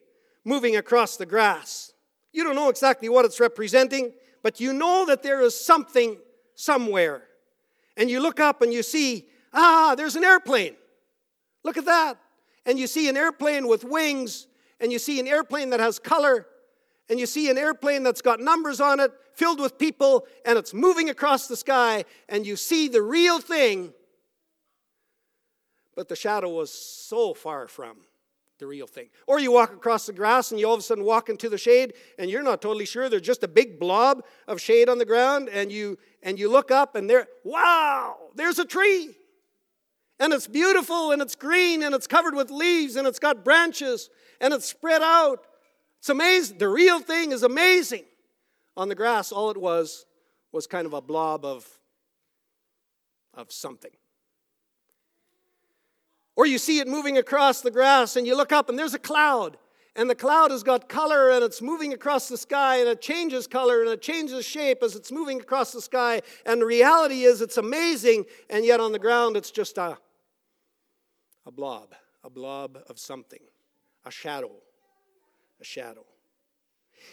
moving 0.45 0.77
across 0.77 1.17
the 1.17 1.27
grass. 1.27 1.93
You 2.33 2.45
don't 2.45 2.57
know 2.57 2.69
exactly 2.69 3.09
what 3.09 3.25
it's 3.25 3.41
representing, 3.41 4.13
but 4.43 4.61
you 4.61 4.73
know 4.73 5.07
that 5.07 5.23
there 5.23 5.41
is 5.41 5.59
something 5.59 6.17
somewhere. 6.55 7.23
And 7.97 8.11
you 8.11 8.21
look 8.21 8.41
up 8.41 8.63
and 8.63 8.73
you 8.73 8.83
see, 8.83 9.29
ah, 9.53 9.95
there's 9.97 10.17
an 10.17 10.25
airplane. 10.25 10.75
Look 11.63 11.77
at 11.77 11.85
that. 11.85 12.19
And 12.67 12.79
you 12.79 12.87
see 12.87 13.09
an 13.09 13.17
airplane 13.17 13.67
with 13.67 13.85
wings, 13.85 14.47
and 14.81 14.93
you 14.93 14.99
see 14.99 15.19
an 15.21 15.27
airplane 15.27 15.71
that 15.71 15.81
has 15.81 15.99
color, 15.99 16.47
and 17.11 17.19
you 17.19 17.26
see 17.26 17.50
an 17.50 17.59
airplane 17.59 18.05
that's 18.05 18.23
got 18.23 18.40
numbers 18.40 18.81
on 18.81 19.00
it, 19.00 19.11
filled 19.35 19.61
with 19.61 19.76
people, 19.76 20.26
and 20.47 20.57
it's 20.57 20.73
moving 20.73 21.11
across 21.11 21.49
the 21.49 21.57
sky, 21.57 22.05
and 22.29 22.47
you 22.47 22.57
see 22.57 22.88
the 22.88 23.02
real 23.02 23.40
thing, 23.40 23.93
but 25.97 26.09
the 26.09 26.17
shadow 26.17 26.49
was 26.49 26.73
so 26.73 27.35
far 27.35 27.67
from 27.67 27.97
the 28.61 28.67
real 28.67 28.87
thing. 28.87 29.09
Or 29.26 29.40
you 29.40 29.50
walk 29.50 29.73
across 29.73 30.07
the 30.07 30.12
grass 30.12 30.50
and 30.50 30.61
you 30.61 30.69
all 30.69 30.75
of 30.75 30.81
a 30.81 30.83
sudden 30.83 31.02
walk 31.02 31.29
into 31.29 31.49
the 31.49 31.59
shade 31.59 31.95
and 32.19 32.31
you're 32.31 32.43
not 32.43 32.62
totally 32.62 32.85
sure. 32.85 33.09
There's 33.09 33.23
just 33.23 33.43
a 33.43 33.49
big 33.49 33.81
blob 33.81 34.23
of 34.47 34.61
shade 34.61 34.88
on 34.88 34.99
the 34.99 35.07
ground 35.07 35.49
and 35.49 35.73
you 35.73 35.99
and 36.23 36.38
you 36.38 36.50
look 36.50 36.71
up 36.71 36.95
and 36.95 37.09
there, 37.09 37.26
wow, 37.43 38.17
there's 38.37 38.59
a 38.59 38.67
tree. 38.67 39.14
And 40.19 40.35
it's 40.35 40.47
beautiful 40.47 41.11
and 41.11 41.23
it's 41.23 41.35
green 41.35 41.83
and 41.83 41.95
it's 41.95 42.07
covered 42.07 42.35
with 42.35 42.50
leaves 42.50 42.97
and 42.97 43.07
it's 43.07 43.19
got 43.19 43.45
branches 43.45 44.11
and 44.40 44.52
it's 44.52 44.67
spread 44.67 45.02
out. 45.02 45.47
It's 46.00 46.09
amazing. 46.09 46.57
The 46.59 46.69
real 46.69 47.00
thing 47.00 47.30
is 47.30 47.42
amazing. 47.42 48.04
On 48.76 48.88
the 48.88 48.95
grass, 48.95 49.33
all 49.33 49.50
it 49.50 49.57
was 49.57 50.07
was 50.50 50.66
kind 50.66 50.87
of 50.87 50.95
a 50.95 51.00
blob 51.00 51.45
of, 51.45 51.69
of 53.35 53.52
something. 53.52 53.90
Or 56.37 56.47
you 56.47 56.57
see 56.57 56.78
it 56.78 56.88
moving 56.88 57.19
across 57.19 57.61
the 57.61 57.71
grass 57.71 58.16
and 58.16 58.26
you 58.26 58.35
look 58.35 58.50
up 58.50 58.71
and 58.71 58.78
there's 58.78 58.95
a 58.95 58.99
cloud. 58.99 59.59
And 59.95 60.09
the 60.09 60.14
cloud 60.14 60.50
has 60.52 60.62
got 60.62 60.88
color 60.88 61.30
and 61.30 61.45
it's 61.45 61.61
moving 61.61 61.92
across 61.92 62.28
the 62.28 62.38
sky 62.38 62.78
and 62.78 62.88
it 62.88 63.02
changes 63.02 63.47
color 63.47 63.83
and 63.83 63.90
it 63.90 64.00
changes 64.00 64.47
shape 64.47 64.83
as 64.83 64.97
it's 64.97 65.12
moving 65.12 65.40
across 65.40 65.73
the 65.73 65.83
sky. 65.83 66.23
And 66.47 66.62
the 66.62 66.66
reality 66.66 67.25
is 67.25 67.42
it's 67.42 67.59
amazing, 67.59 68.25
and 68.49 68.64
yet 68.64 68.80
on 68.80 68.92
the 68.92 68.99
ground 68.99 69.37
it's 69.37 69.50
just 69.50 69.76
a, 69.76 69.99
a 71.45 71.50
blob, 71.50 71.95
a 72.25 72.30
blob 72.30 72.78
of 72.88 72.99
something, 72.99 73.40
a 74.07 74.11
shadow, 74.11 74.52
a 75.61 75.64
shadow. 75.64 76.05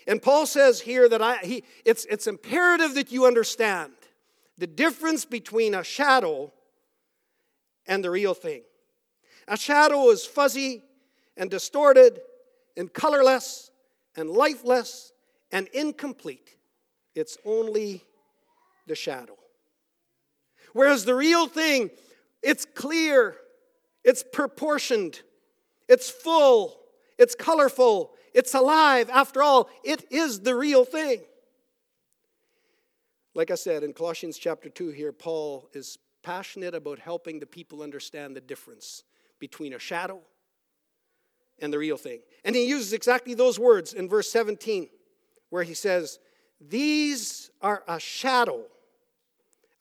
And 0.08 0.22
Paul 0.22 0.46
says 0.46 0.80
here 0.82 1.10
that 1.10 1.22
I, 1.22 1.38
he, 1.38 1.64
it's, 1.86 2.06
it's 2.06 2.28
imperative 2.28 2.96
that 2.96 3.12
you 3.12 3.26
understand 3.26 3.92
the 4.58 4.68
difference 4.68 5.26
between 5.26 5.76
a 5.76 5.84
shadow 5.84 6.52
and 7.86 8.04
the 8.04 8.10
real 8.10 8.34
thing. 8.34 8.64
A 9.48 9.58
shadow 9.58 10.10
is 10.10 10.26
fuzzy 10.26 10.84
and 11.36 11.50
distorted 11.50 12.20
and 12.76 12.92
colorless 12.92 13.72
and 14.16 14.30
lifeless 14.30 15.12
and 15.52 15.68
incomplete. 15.74 16.56
It's 17.16 17.38
only 17.46 18.04
the 18.88 18.96
shadow. 18.96 19.38
Whereas 20.74 21.06
the 21.06 21.16
real 21.16 21.48
thing, 21.48 21.90
it's 22.42 22.66
clear, 22.66 23.36
it's 24.04 24.24
proportioned, 24.24 25.22
it's 25.88 26.10
full, 26.10 26.78
it's 27.18 27.36
colorful, 27.36 28.12
it's 28.38 28.54
alive. 28.54 29.10
After 29.10 29.42
all, 29.42 29.68
it 29.84 30.06
is 30.12 30.42
the 30.42 30.56
real 30.56 30.86
thing. 30.86 31.22
Like 33.34 33.50
I 33.50 33.56
said 33.56 33.82
in 33.82 33.94
Colossians 33.94 34.38
chapter 34.38 34.70
2 34.70 34.90
here, 34.90 35.12
Paul 35.12 35.68
is 35.74 35.98
passionate 36.22 36.76
about 36.76 37.00
helping 37.00 37.40
the 37.40 37.48
people 37.48 37.82
understand 37.82 38.36
the 38.36 38.42
difference 38.42 39.02
between 39.40 39.74
a 39.74 39.80
shadow 39.80 40.20
and 41.58 41.74
the 41.74 41.80
real 41.80 41.98
thing. 41.98 42.20
And 42.46 42.56
he 42.56 42.68
uses 42.68 42.94
exactly 42.94 43.34
those 43.34 43.58
words 43.58 43.94
in 43.94 44.08
verse 44.08 44.30
17, 44.30 44.88
where 45.50 45.64
he 45.64 45.74
says, 45.74 46.20
These 46.62 47.50
are 47.60 47.84
a 47.88 48.00
shadow 48.00 48.66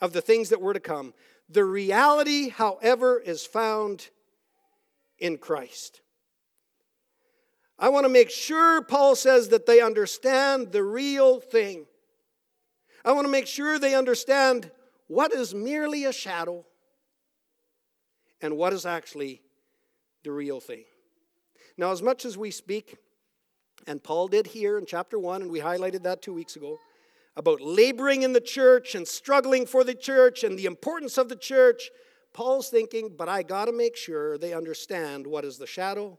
of 0.00 0.14
the 0.14 0.22
things 0.22 0.48
that 0.48 0.62
were 0.62 0.72
to 0.72 0.80
come. 0.80 1.12
The 1.50 1.64
reality, 1.64 2.48
however, 2.48 3.20
is 3.20 3.44
found 3.44 4.08
in 5.18 5.36
Christ. 5.36 6.00
I 7.78 7.90
want 7.90 8.04
to 8.04 8.08
make 8.08 8.30
sure, 8.30 8.80
Paul 8.82 9.14
says, 9.16 9.48
that 9.50 9.66
they 9.66 9.80
understand 9.80 10.72
the 10.72 10.82
real 10.82 11.40
thing. 11.40 11.86
I 13.04 13.12
want 13.12 13.26
to 13.26 13.30
make 13.30 13.46
sure 13.46 13.78
they 13.78 13.94
understand 13.94 14.70
what 15.08 15.32
is 15.32 15.54
merely 15.54 16.04
a 16.04 16.12
shadow 16.12 16.64
and 18.40 18.56
what 18.56 18.72
is 18.72 18.86
actually 18.86 19.42
the 20.24 20.32
real 20.32 20.58
thing. 20.58 20.84
Now, 21.76 21.92
as 21.92 22.02
much 22.02 22.24
as 22.24 22.38
we 22.38 22.50
speak, 22.50 22.96
and 23.86 24.02
Paul 24.02 24.28
did 24.28 24.46
here 24.46 24.78
in 24.78 24.86
chapter 24.86 25.18
1, 25.18 25.42
and 25.42 25.50
we 25.50 25.60
highlighted 25.60 26.02
that 26.04 26.22
two 26.22 26.32
weeks 26.32 26.56
ago, 26.56 26.78
about 27.36 27.60
laboring 27.60 28.22
in 28.22 28.32
the 28.32 28.40
church 28.40 28.94
and 28.94 29.06
struggling 29.06 29.66
for 29.66 29.84
the 29.84 29.94
church 29.94 30.42
and 30.42 30.58
the 30.58 30.64
importance 30.64 31.18
of 31.18 31.28
the 31.28 31.36
church, 31.36 31.90
Paul's 32.32 32.70
thinking, 32.70 33.14
but 33.16 33.28
I 33.28 33.42
got 33.42 33.66
to 33.66 33.72
make 33.72 33.96
sure 33.96 34.38
they 34.38 34.54
understand 34.54 35.26
what 35.26 35.44
is 35.44 35.58
the 35.58 35.66
shadow 35.66 36.18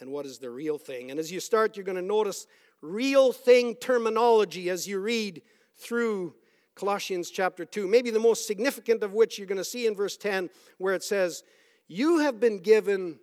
and 0.00 0.10
what 0.10 0.26
is 0.26 0.38
the 0.38 0.50
real 0.50 0.78
thing. 0.78 1.10
And 1.10 1.20
as 1.20 1.30
you 1.30 1.40
start, 1.40 1.76
you're 1.76 1.84
going 1.84 1.96
to 1.96 2.02
notice 2.02 2.46
real 2.80 3.32
thing 3.32 3.74
terminology 3.76 4.68
as 4.68 4.86
you 4.86 4.98
read 4.98 5.42
through 5.76 6.34
Colossians 6.74 7.30
chapter 7.30 7.64
2. 7.64 7.86
Maybe 7.86 8.10
the 8.10 8.18
most 8.18 8.46
significant 8.46 9.02
of 9.02 9.12
which 9.12 9.38
you're 9.38 9.46
going 9.46 9.58
to 9.58 9.64
see 9.64 9.86
in 9.86 9.94
verse 9.94 10.16
10, 10.16 10.50
where 10.78 10.94
it 10.94 11.04
says, 11.04 11.44
You 11.86 12.18
have 12.18 12.40
been 12.40 12.58
given 12.60 13.18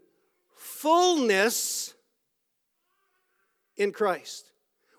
fullness 0.56 1.94
in 3.76 3.92
Christ. 3.92 4.52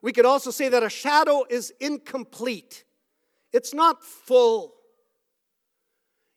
We 0.02 0.12
could 0.12 0.26
also 0.26 0.50
say 0.50 0.68
that 0.68 0.82
a 0.82 0.90
shadow 0.90 1.44
is 1.48 1.72
incomplete, 1.80 2.84
it's 3.52 3.72
not 3.72 4.02
full. 4.02 4.74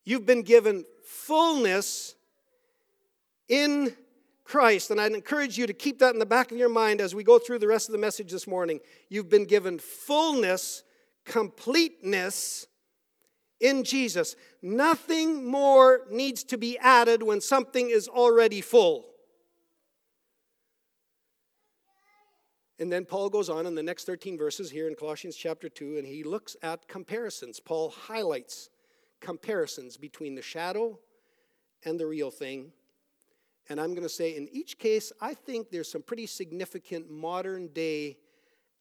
You've 0.08 0.26
been 0.26 0.44
given 0.44 0.86
fullness 1.04 2.14
in 3.50 3.96
Christ. 4.46 4.92
And 4.92 5.02
I'd 5.02 5.12
encourage 5.12 5.58
you 5.58 5.68
to 5.68 5.74
keep 5.74 6.00
that 6.00 6.14
in 6.14 6.20
the 6.20 6.26
back 6.26 6.52
of 6.52 6.58
your 6.58 6.70
mind 6.70 7.02
as 7.02 7.14
we 7.14 7.24
go 7.24 7.40
through 7.40 7.60
the 7.60 7.68
rest 7.68 7.90
of 7.90 7.92
the 7.92 7.98
message 7.98 8.32
this 8.32 8.48
morning. 8.48 8.80
You've 9.10 9.30
been 9.30 9.46
given 9.46 9.80
fullness, 9.80 10.84
completeness 11.26 12.68
in 13.60 13.84
Jesus. 13.84 14.36
Nothing 14.62 15.50
more 15.50 16.02
needs 16.10 16.44
to 16.46 16.58
be 16.58 16.78
added 16.78 17.24
when 17.24 17.42
something 17.42 17.90
is 17.90 18.08
already 18.08 18.62
full. 18.62 19.08
And 22.78 22.92
then 22.92 23.06
Paul 23.06 23.30
goes 23.30 23.50
on 23.50 23.66
in 23.66 23.74
the 23.74 23.84
next 23.84 24.06
13 24.06 24.38
verses 24.38 24.70
here 24.70 24.88
in 24.88 24.96
Colossians 24.96 25.38
chapter 25.38 25.70
2, 25.70 25.98
and 25.98 26.06
he 26.06 26.24
looks 26.24 26.58
at 26.62 26.88
comparisons. 26.90 27.60
Paul 27.60 27.90
highlights 27.90 28.70
comparisons 29.22 29.96
between 29.96 30.36
the 30.36 30.42
shadow 30.42 31.00
and 31.86 31.98
the 31.98 32.06
real 32.06 32.32
thing 32.32 32.74
and 33.70 33.80
I'm 33.80 33.92
going 33.92 34.04
to 34.04 34.10
say, 34.10 34.36
in 34.36 34.48
each 34.52 34.78
case, 34.78 35.12
I 35.20 35.34
think 35.34 35.70
there's 35.72 35.92
some 35.92 36.04
pretty 36.04 36.28
significant 36.28 37.10
modern 37.10 37.68
day 37.70 38.18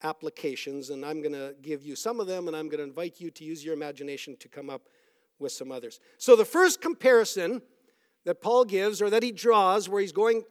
applications, 0.03 0.91
and 0.91 1.03
I'm 1.03 1.21
going 1.21 1.33
to 1.33 1.55
give 1.61 1.83
you 1.83 1.95
some 1.95 2.19
of 2.19 2.27
them, 2.27 2.47
and 2.47 2.55
I'm 2.55 2.67
going 2.67 2.77
to 2.77 2.83
invite 2.83 3.19
you 3.19 3.31
to 3.31 3.43
use 3.43 3.65
your 3.65 3.73
imagination 3.73 4.35
to 4.39 4.47
come 4.47 4.69
up 4.69 4.83
with 5.39 5.51
some 5.51 5.71
others. 5.71 5.99
So, 6.17 6.35
the 6.35 6.45
first 6.45 6.81
comparison 6.81 7.61
that 8.25 8.41
Paul 8.41 8.65
gives, 8.65 9.01
or 9.01 9.09
that 9.09 9.23
he 9.23 9.31
draws, 9.31 9.89
where 9.89 10.01
he's 10.01 10.11
going 10.11 10.43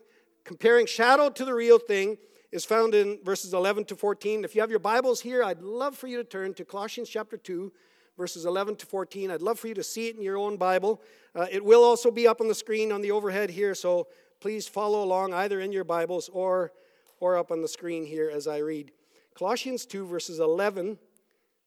comparing 0.45 0.87
shadow 0.87 1.31
to 1.31 1.45
the 1.45 1.55
real 1.55 1.79
thing, 1.79 2.19
is 2.53 2.65
found 2.65 2.95
in 2.95 3.19
verses 3.25 3.55
11 3.55 3.85
to 3.87 3.97
14. 3.97 4.45
If 4.45 4.55
you 4.55 4.61
have 4.61 4.71
your 4.71 4.79
Bibles 4.79 5.21
here, 5.21 5.43
I'd 5.43 5.63
love 5.63 5.97
for 5.97 6.07
you 6.07 6.19
to 6.19 6.25
turn 6.25 6.55
to 6.55 6.65
Colossians 6.65 7.09
chapter 7.09 7.37
2, 7.37 7.73
verses 8.17 8.45
11 8.45 8.77
to 8.77 8.87
14. 8.87 9.31
I'd 9.31 9.43
love 9.43 9.59
for 9.59 9.69
you 9.69 9.75
to 9.75 9.83
see 9.83 10.09
it 10.09 10.17
in 10.17 10.23
your 10.23 10.37
own 10.37 10.57
Bible. 10.57 11.03
Uh, 11.35 11.47
it 11.51 11.65
will 11.65 11.83
also 11.83 12.11
be 12.11 12.29
up 12.29 12.41
on 12.41 12.49
the 12.49 12.55
screen 12.55 12.93
on 12.93 13.01
the 13.01 13.11
overhead 13.11 13.51
here, 13.51 13.75
so 13.75 14.07
please 14.41 14.69
follow 14.69 15.03
along 15.03 15.33
either 15.33 15.61
in 15.61 15.73
your 15.73 15.85
Bibles 15.85 16.29
or, 16.33 16.73
or 17.21 17.37
up 17.37 17.51
on 17.51 17.63
the 17.63 17.69
screen 17.69 18.05
here 18.05 18.31
as 18.33 18.47
I 18.47 18.59
read. 18.59 18.93
Colossians 19.35 19.87
2, 19.87 20.07
verses 20.07 20.39
11 20.39 20.99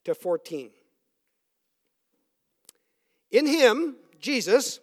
to 0.05 0.15
14. 0.15 0.71
In 3.31 3.45
him, 3.45 3.97
Jesus, 4.19 4.79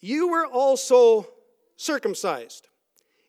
you 0.00 0.28
were 0.28 0.46
also 0.46 1.28
circumcised 1.76 2.68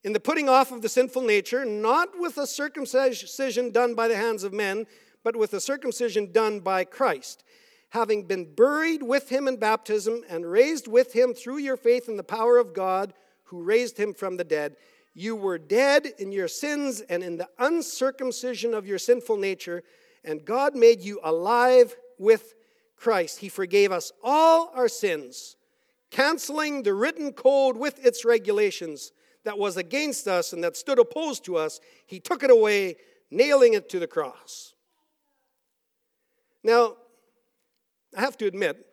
in 0.04 0.14
the 0.14 0.20
putting 0.20 0.48
off 0.48 0.72
of 0.72 0.82
the 0.82 0.90
sinful 0.90 1.22
nature, 1.22 1.66
not 1.66 2.10
with 2.20 2.38
a 2.38 2.48
circumcision 2.48 3.72
done 3.72 3.94
by 3.94 4.08
the 4.08 4.16
hands 4.16 4.44
of 4.44 4.54
men, 4.54 4.86
but 5.24 5.36
with 5.36 5.54
a 5.54 5.60
circumcision 5.60 6.32
done 6.32 6.62
by 6.62 6.84
Christ, 6.84 7.44
having 7.90 8.24
been 8.24 8.56
buried 8.56 9.04
with 9.04 9.30
him 9.30 9.48
in 9.48 9.58
baptism 9.58 10.24
and 10.30 10.50
raised 10.50 10.88
with 10.88 11.14
him 11.14 11.34
through 11.34 11.58
your 11.58 11.78
faith 11.78 12.08
in 12.08 12.18
the 12.18 12.24
power 12.24 12.58
of 12.58 12.74
God 12.74 13.14
who 13.48 13.64
raised 13.64 13.98
him 13.98 14.14
from 14.14 14.38
the 14.38 14.44
dead. 14.44 14.76
You 15.14 15.36
were 15.36 15.58
dead 15.58 16.08
in 16.20 16.32
your 16.32 16.48
sins 16.48 17.02
and 17.02 17.24
in 17.24 17.38
the 17.38 17.50
uncircumcision 17.58 18.74
of 18.74 18.88
your 18.88 19.00
sinful 19.00 19.38
nature, 19.38 19.84
and 20.24 20.46
God 20.46 20.76
made 20.76 21.02
you 21.02 21.20
alive 21.24 21.96
with 22.20 22.54
Christ. 22.96 23.40
He 23.40 23.50
forgave 23.50 23.92
us 23.92 24.12
all 24.24 24.72
our 24.76 24.88
sins, 24.88 25.56
canceling 26.12 26.84
the 26.84 26.94
written 26.94 27.34
code 27.34 27.78
with 27.78 28.04
its 28.06 28.26
regulations 28.26 29.12
that 29.44 29.58
was 29.58 29.78
against 29.78 30.28
us 30.28 30.54
and 30.54 30.64
that 30.64 30.76
stood 30.76 31.00
opposed 31.00 31.46
to 31.46 31.56
us. 31.58 31.80
He 32.06 32.20
took 32.20 32.44
it 32.44 32.52
away, 32.52 32.98
nailing 33.32 33.74
it 33.74 33.90
to 33.90 34.00
the 34.00 34.08
cross. 34.08 34.74
Now, 36.64 36.98
I 38.16 38.22
have 38.22 38.38
to 38.38 38.46
admit, 38.46 38.87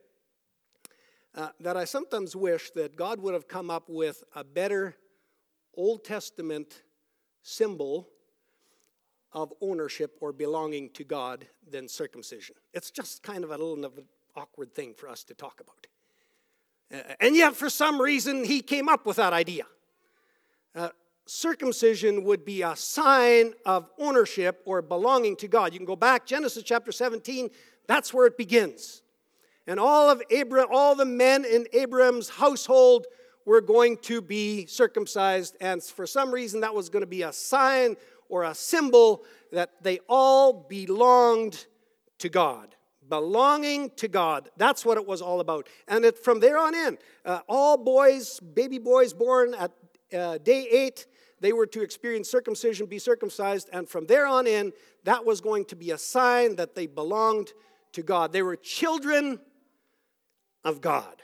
uh, 1.34 1.48
that 1.60 1.76
I 1.76 1.84
sometimes 1.84 2.36
wish 2.36 2.70
that 2.70 2.96
God 2.96 3.20
would 3.20 3.34
have 3.34 3.48
come 3.48 3.70
up 3.70 3.88
with 3.88 4.22
a 4.34 4.44
better 4.44 4.96
Old 5.76 6.04
Testament 6.04 6.82
symbol 7.42 8.08
of 9.32 9.52
ownership 9.60 10.16
or 10.20 10.32
belonging 10.32 10.90
to 10.90 11.04
God 11.04 11.46
than 11.68 11.88
circumcision. 11.88 12.54
It's 12.72 12.90
just 12.90 13.22
kind 13.22 13.42
of 13.42 13.50
a 13.50 13.56
little 13.56 13.84
of 13.84 13.98
an 13.98 14.04
awkward 14.36 14.72
thing 14.72 14.94
for 14.94 15.08
us 15.08 15.24
to 15.24 15.34
talk 15.34 15.60
about. 15.60 15.86
Uh, 16.92 17.14
and 17.20 17.34
yet, 17.34 17.56
for 17.56 17.68
some 17.68 18.00
reason, 18.00 18.44
he 18.44 18.60
came 18.60 18.88
up 18.88 19.04
with 19.06 19.16
that 19.16 19.32
idea. 19.32 19.64
Uh, 20.74 20.90
circumcision 21.26 22.22
would 22.24 22.44
be 22.44 22.62
a 22.62 22.76
sign 22.76 23.54
of 23.66 23.90
ownership 23.98 24.62
or 24.66 24.82
belonging 24.82 25.34
to 25.36 25.48
God. 25.48 25.72
You 25.72 25.78
can 25.78 25.86
go 25.86 25.96
back, 25.96 26.26
Genesis 26.26 26.62
chapter 26.62 26.92
17, 26.92 27.50
that's 27.86 28.14
where 28.14 28.26
it 28.26 28.36
begins. 28.38 29.02
And 29.66 29.80
all 29.80 30.10
of 30.10 30.22
Abraham, 30.30 30.68
all 30.70 30.94
the 30.94 31.04
men 31.04 31.44
in 31.44 31.66
Abraham's 31.72 32.28
household 32.28 33.06
were 33.46 33.60
going 33.60 33.96
to 33.98 34.20
be 34.20 34.66
circumcised, 34.66 35.56
and 35.60 35.82
for 35.82 36.06
some 36.06 36.32
reason 36.32 36.60
that 36.60 36.74
was 36.74 36.88
going 36.88 37.02
to 37.02 37.06
be 37.06 37.22
a 37.22 37.32
sign 37.32 37.96
or 38.28 38.44
a 38.44 38.54
symbol 38.54 39.24
that 39.52 39.70
they 39.82 40.00
all 40.08 40.52
belonged 40.52 41.66
to 42.18 42.28
God. 42.28 42.74
Belonging 43.06 43.90
to 43.96 44.08
God. 44.08 44.50
That's 44.56 44.84
what 44.84 44.96
it 44.96 45.06
was 45.06 45.20
all 45.20 45.40
about. 45.40 45.68
And 45.88 46.06
it, 46.06 46.18
from 46.18 46.40
there 46.40 46.58
on 46.58 46.74
in, 46.74 46.96
uh, 47.26 47.40
all 47.46 47.76
boys, 47.76 48.40
baby 48.40 48.78
boys 48.78 49.12
born 49.12 49.54
at 49.54 49.72
uh, 50.16 50.38
day 50.38 50.66
eight, 50.70 51.06
they 51.40 51.52
were 51.52 51.66
to 51.66 51.82
experience 51.82 52.30
circumcision, 52.30 52.86
be 52.86 52.98
circumcised, 52.98 53.68
and 53.74 53.86
from 53.86 54.06
there 54.06 54.26
on 54.26 54.46
in, 54.46 54.72
that 55.04 55.26
was 55.26 55.42
going 55.42 55.66
to 55.66 55.76
be 55.76 55.90
a 55.90 55.98
sign 55.98 56.56
that 56.56 56.74
they 56.74 56.86
belonged 56.86 57.52
to 57.92 58.02
God. 58.02 58.32
They 58.32 58.42
were 58.42 58.56
children 58.56 59.38
of 60.64 60.80
God. 60.80 61.22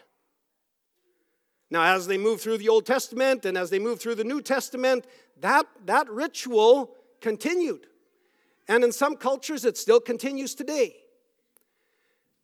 Now, 1.70 1.94
as 1.94 2.06
they 2.06 2.18
move 2.18 2.40
through 2.40 2.58
the 2.58 2.68
Old 2.68 2.84
Testament 2.84 3.44
and 3.44 3.56
as 3.56 3.70
they 3.70 3.78
move 3.78 4.00
through 4.00 4.16
the 4.16 4.24
New 4.24 4.42
Testament, 4.42 5.06
that, 5.40 5.66
that 5.86 6.10
ritual 6.10 6.90
continued. 7.20 7.86
And 8.68 8.82
in 8.82 8.92
some 8.92 9.16
cultures, 9.16 9.64
it 9.64 9.76
still 9.76 10.00
continues 10.00 10.54
today. 10.54 10.96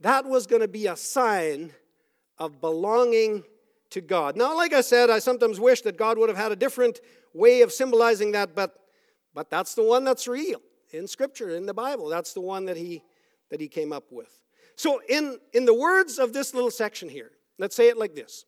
That 0.01 0.27
was 0.27 0.47
going 0.47 0.63
to 0.63 0.69
be 0.69 0.87
a 0.87 0.97
sign 0.97 1.73
of 2.39 2.61
belonging 2.61 3.45
to 3.91 4.01
God. 4.01 4.37
Now, 4.37 4.57
like 4.57 4.73
I 4.73 4.81
said, 4.81 5.11
I 5.11 5.19
sometimes 5.19 5.59
wish 5.59 5.83
that 5.83 5.97
God 5.97 6.19
would 6.19 6.29
have 6.29 6.39
had 6.39 6.53
a 6.53 6.57
different 6.57 7.01
way 7.33 7.63
of 7.63 7.73
symbolizing 7.73 8.33
that, 8.33 8.55
but, 8.55 8.75
but 9.35 9.51
that's 9.51 9.75
the 9.75 9.83
one 9.83 10.05
that's 10.05 10.29
real 10.29 10.61
in 10.91 11.07
Scripture, 11.07 11.51
in 11.51 11.67
the 11.67 11.75
Bible. 11.75 12.09
That's 12.09 12.33
the 12.33 12.41
one 12.41 12.67
that 12.67 12.77
he, 12.77 13.03
that 13.51 13.61
he 13.61 13.69
came 13.69 13.93
up 13.93 14.05
with. 14.11 14.31
So, 14.77 15.01
in, 15.09 15.39
in 15.53 15.65
the 15.65 15.75
words 15.75 16.19
of 16.19 16.33
this 16.33 16.53
little 16.55 16.71
section 16.71 17.09
here, 17.09 17.31
let's 17.59 17.75
say 17.75 17.89
it 17.89 17.97
like 17.97 18.15
this 18.15 18.45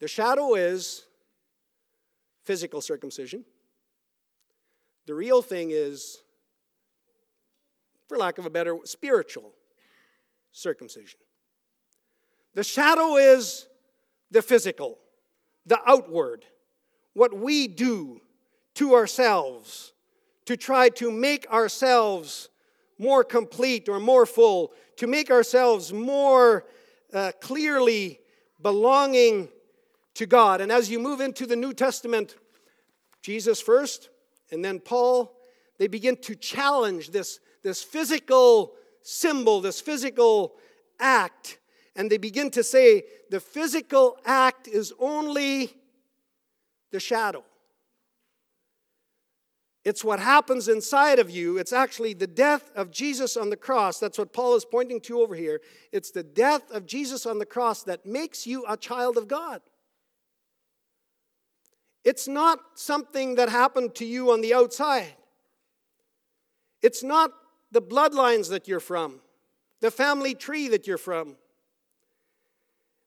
the 0.00 0.08
shadow 0.08 0.54
is 0.54 1.04
physical 2.44 2.80
circumcision, 2.80 3.44
the 5.06 5.14
real 5.14 5.42
thing 5.42 5.70
is, 5.72 6.18
for 8.08 8.16
lack 8.16 8.38
of 8.38 8.46
a 8.46 8.50
better, 8.50 8.78
spiritual 8.84 9.52
circumcision. 10.52 11.20
The 12.54 12.64
shadow 12.64 13.16
is 13.16 13.66
the 14.30 14.42
physical, 14.42 14.98
the 15.66 15.80
outward, 15.86 16.44
what 17.12 17.36
we 17.36 17.68
do 17.68 18.20
to 18.74 18.94
ourselves 18.94 19.92
to 20.48 20.56
try 20.56 20.88
to 20.88 21.10
make 21.10 21.46
ourselves 21.50 22.48
more 22.98 23.22
complete 23.22 23.86
or 23.86 24.00
more 24.00 24.24
full, 24.24 24.72
to 24.98 25.06
make 25.06 25.30
ourselves 25.30 25.92
more 25.92 26.66
uh, 27.12 27.32
clearly 27.40 28.20
belonging 28.60 29.48
to 30.14 30.26
God. 30.26 30.60
And 30.60 30.70
as 30.70 30.90
you 30.90 30.98
move 30.98 31.20
into 31.20 31.46
the 31.46 31.56
New 31.56 31.72
Testament, 31.72 32.36
Jesus 33.22 33.60
first, 33.60 34.10
and 34.50 34.64
then 34.64 34.80
Paul, 34.80 35.34
they 35.78 35.86
begin 35.86 36.16
to 36.18 36.34
challenge 36.34 37.10
this, 37.10 37.38
this 37.62 37.82
physical 37.82 38.72
symbol, 39.02 39.60
this 39.60 39.80
physical 39.80 40.54
act. 40.98 41.58
And 41.94 42.10
they 42.10 42.18
begin 42.18 42.50
to 42.50 42.64
say 42.64 43.04
the 43.30 43.40
physical 43.40 44.18
act 44.24 44.66
is 44.66 44.92
only 44.98 45.74
the 46.90 47.00
shadow. 47.00 47.44
It's 49.88 50.04
what 50.04 50.20
happens 50.20 50.68
inside 50.68 51.18
of 51.18 51.30
you. 51.30 51.56
It's 51.56 51.72
actually 51.72 52.12
the 52.12 52.26
death 52.26 52.70
of 52.76 52.90
Jesus 52.90 53.38
on 53.38 53.48
the 53.48 53.56
cross. 53.56 53.98
That's 53.98 54.18
what 54.18 54.34
Paul 54.34 54.54
is 54.54 54.66
pointing 54.66 55.00
to 55.00 55.22
over 55.22 55.34
here. 55.34 55.62
It's 55.92 56.10
the 56.10 56.22
death 56.22 56.70
of 56.70 56.84
Jesus 56.84 57.24
on 57.24 57.38
the 57.38 57.46
cross 57.46 57.84
that 57.84 58.04
makes 58.04 58.46
you 58.46 58.66
a 58.68 58.76
child 58.76 59.16
of 59.16 59.28
God. 59.28 59.62
It's 62.04 62.28
not 62.28 62.58
something 62.74 63.36
that 63.36 63.48
happened 63.48 63.94
to 63.94 64.04
you 64.04 64.30
on 64.30 64.42
the 64.42 64.52
outside. 64.52 65.14
It's 66.82 67.02
not 67.02 67.30
the 67.72 67.80
bloodlines 67.80 68.50
that 68.50 68.68
you're 68.68 68.80
from, 68.80 69.20
the 69.80 69.90
family 69.90 70.34
tree 70.34 70.68
that 70.68 70.86
you're 70.86 70.98
from. 70.98 71.36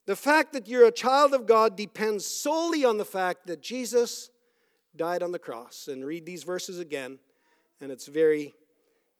The 0.07 0.15
fact 0.15 0.51
that 0.53 0.67
you're 0.67 0.87
a 0.87 0.91
child 0.91 1.35
of 1.35 1.45
God 1.45 1.77
depends 1.77 2.25
solely 2.25 2.83
on 2.83 2.97
the 2.97 3.05
fact 3.05 3.45
that 3.45 3.61
Jesus 3.61 4.31
died 4.95 5.23
on 5.23 5.31
the 5.31 5.39
cross. 5.39 5.87
And 5.87 6.05
read 6.05 6.25
these 6.25 6.43
verses 6.43 6.79
again, 6.79 7.19
and 7.79 7.91
it's 7.91 8.07
very, 8.07 8.53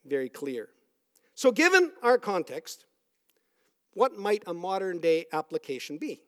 very 0.06 0.30
clear. 0.30 0.70
So, 1.36 1.52
given 1.52 1.92
our 2.04 2.18
context, 2.18 2.86
what 3.94 4.18
might 4.18 4.44
a 4.48 4.54
modern 4.54 5.00
day 5.00 5.26
application 5.34 5.98
be? 5.98 6.22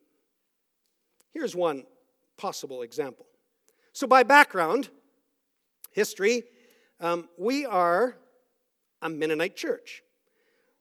Here's 1.32 1.56
one 1.56 1.84
possible 2.38 2.82
example. 2.82 3.25
So, 3.93 4.08
by 4.08 4.23
background, 4.23 4.89
history, 5.91 6.43
um, 6.99 7.29
we 7.38 7.65
are 7.65 8.17
a 9.01 9.10
Mennonite 9.10 9.56
church. 9.56 10.03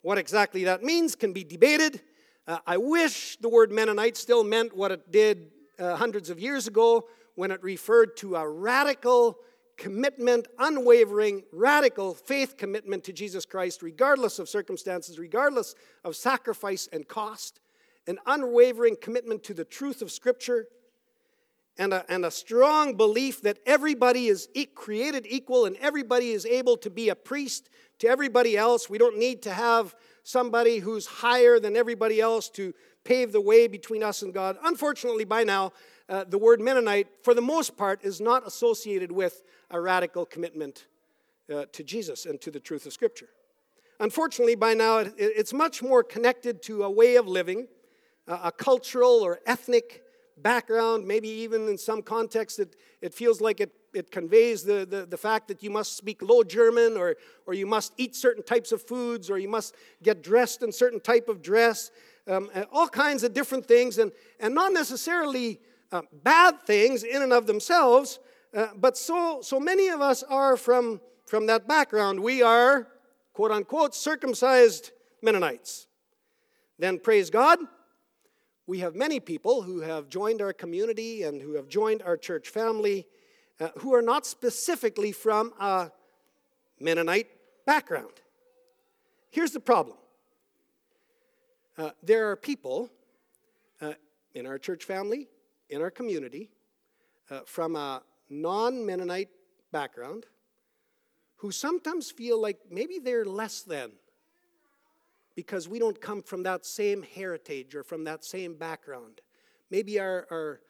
What 0.03 0.19
exactly 0.19 0.65
that 0.65 0.83
means 0.83 1.15
can 1.15 1.33
be 1.33 1.45
debated. 1.45 2.01
Uh, 2.47 2.59
I 2.67 2.77
wish 2.77 3.37
the 3.37 3.49
word 3.49 3.71
Mennonite 3.71 4.17
still 4.17 4.43
meant 4.43 4.77
what 4.77 4.91
it 4.91 5.13
did 5.13 5.53
uh, 5.79 5.97
hundreds 5.97 6.31
of 6.31 6.41
years 6.41 6.67
ago, 6.67 7.07
when 7.35 7.51
it 7.51 7.63
referred 7.63 8.17
to 8.19 8.37
a 8.37 8.49
radical 8.49 9.39
commitment, 9.77 10.47
unwavering, 10.59 11.43
radical 11.53 12.15
faith 12.15 12.57
commitment 12.57 13.05
to 13.05 13.13
Jesus 13.13 13.45
Christ, 13.45 13.83
regardless 13.83 14.39
of 14.39 14.49
circumstances, 14.49 15.19
regardless 15.19 15.75
of 16.05 16.15
sacrifice 16.15 16.89
and 16.93 17.09
cost, 17.09 17.61
an 18.07 18.19
unwavering 18.27 18.97
commitment 19.01 19.43
to 19.45 19.55
the 19.55 19.65
truth 19.65 20.03
of 20.03 20.13
Scripture, 20.13 20.67
and 21.79 21.95
a, 21.95 22.05
and 22.11 22.25
a 22.25 22.31
strong 22.31 22.97
belief 22.97 23.43
that 23.43 23.59
everybody 23.65 24.29
is 24.29 24.49
e- 24.55 24.67
created 24.67 25.27
equal 25.29 25.65
and 25.65 25.77
everybody 25.77 26.31
is 26.31 26.45
able 26.45 26.77
to 26.77 26.91
be 26.91 27.09
a 27.09 27.15
priest 27.15 27.71
to 27.99 28.09
everybody 28.09 28.57
else. 28.57 28.91
We 28.91 28.99
don't 28.99 29.19
need 29.19 29.43
to 29.43 29.53
have 29.53 29.95
somebody 30.23 30.79
who's 30.79 31.07
higher 31.07 31.59
than 31.59 31.77
everybody 31.77 32.21
else 32.21 32.51
to 32.51 32.75
pave 33.05 33.33
the 33.33 33.41
way 33.41 33.67
between 33.67 34.03
us 34.03 34.23
and 34.23 34.35
God. 34.35 34.57
Unfortunately, 34.63 35.25
by 35.25 35.45
now, 35.45 35.73
uh, 36.09 36.25
the 36.25 36.39
word 36.39 36.61
Mennonite, 36.61 37.09
for 37.23 37.35
the 37.35 37.43
most 37.43 37.77
part, 37.77 38.05
is 38.05 38.21
not 38.21 38.47
associated 38.47 39.13
with 39.13 39.43
a 39.71 39.81
radical 39.81 40.27
commitment 40.27 40.87
uh, 41.53 41.65
to 41.73 41.83
Jesus 41.83 42.27
and 42.27 42.41
to 42.41 42.51
the 42.51 42.61
truth 42.61 42.87
of 42.87 42.93
Scripture. 42.93 43.29
Unfortunately, 44.01 44.55
by 44.55 44.75
now, 44.75 44.99
it, 44.99 45.15
it's 45.17 45.53
much 45.53 45.83
more 45.83 46.03
connected 46.03 46.63
to 46.63 46.83
a 46.83 46.91
way 46.91 47.17
of 47.17 47.27
living, 47.27 47.69
uh, 48.27 48.39
a 48.45 48.53
cultural 48.53 49.21
or 49.21 49.41
ethnic 49.47 50.03
background. 50.39 51.07
Maybe 51.07 51.29
even 51.29 51.69
in 51.69 51.79
some 51.79 52.03
contexts, 52.03 52.59
it, 52.59 52.77
it 53.01 53.15
feels 53.15 53.41
like 53.41 53.61
it, 53.61 53.73
it 53.95 54.11
conveys 54.11 54.65
the, 54.65 54.87
the, 54.87 55.07
the 55.07 55.17
fact 55.17 55.49
that 55.49 55.63
you 55.63 55.71
must 55.71 55.97
speak 55.97 56.23
Low 56.23 56.43
German 56.43 56.97
or, 56.97 57.17
or 57.47 57.55
you 57.55 57.67
must 57.67 57.93
eat 57.97 58.17
certain 58.17 58.43
types 58.43 58.73
of 58.73 58.83
foods 58.83 59.31
or 59.31 59.39
you 59.39 59.49
must 59.49 59.75
get 60.03 60.23
dressed 60.23 60.63
in 60.63 60.73
certain 60.73 61.01
type 61.01 61.29
of 61.29 61.43
dress. 61.43 61.91
Um, 62.27 62.51
all 62.71 62.89
kinds 62.89 63.25
of 63.25 63.35
different 63.35 63.67
things, 63.67 63.99
and, 63.99 64.13
and 64.39 64.55
not 64.55 64.73
necessarily 64.73 65.59
uh, 65.93 66.03
bad 66.25 66.63
things 66.63 67.05
in 67.05 67.23
and 67.23 67.33
of 67.33 67.47
themselves, 67.47 68.19
uh, 68.55 68.69
but 68.77 68.97
so, 68.97 69.41
so 69.43 69.61
many 69.61 69.89
of 69.89 70.01
us 70.01 70.23
are 70.25 70.57
from, 70.57 71.01
from 71.27 71.47
that 71.47 71.69
background. 71.69 72.19
We 72.21 72.43
are, 72.43 72.89
quote 73.33 73.51
unquote, 73.51 73.95
circumcised 73.95 74.91
Mennonites. 75.23 75.87
Then, 76.79 76.99
praise 76.99 77.31
God, 77.31 77.59
we 78.67 78.81
have 78.81 78.95
many 78.95 79.21
people 79.21 79.63
who 79.63 79.81
have 79.81 80.09
joined 80.09 80.43
our 80.43 80.53
community 80.53 81.23
and 81.23 81.41
who 81.41 81.55
have 81.55 81.69
joined 81.69 82.03
our 82.03 82.17
church 82.17 82.49
family 82.49 83.07
uh, 83.61 83.69
who 83.79 83.95
are 83.95 84.03
not 84.03 84.27
specifically 84.27 85.13
from 85.13 85.53
a 85.61 85.91
Mennonite 86.81 87.29
background. 87.67 88.13
Here's 89.31 89.53
the 89.53 89.61
problem 89.61 89.97
uh, 91.79 91.91
there 92.03 92.31
are 92.31 92.37
people 92.37 92.91
uh, 93.81 93.93
in 94.35 94.47
our 94.47 94.59
church 94.59 94.85
family 94.85 95.29
in 95.73 95.81
our 95.81 95.91
community 95.91 96.51
uh, 97.31 97.41
from 97.47 97.77
a 97.77 98.03
non 98.29 98.85
Mennonite 98.85 99.31
background 99.73 100.27
who 101.37 101.51
sometimes 101.51 102.11
feel 102.11 102.41
like 102.41 102.59
maybe 102.71 102.99
they're 102.99 103.25
less 103.25 103.63
than 103.63 103.91
because 105.35 105.69
we 105.69 105.79
don't 105.79 106.01
come 106.01 106.23
from 106.23 106.43
that 106.43 106.67
same 106.67 107.03
heritage 107.03 107.75
or 107.75 107.83
from 107.83 108.05
that 108.05 108.23
same 108.23 108.55
background. 108.55 109.23
Maybe 109.71 109.99
our, 109.99 110.27
our, 110.31 110.61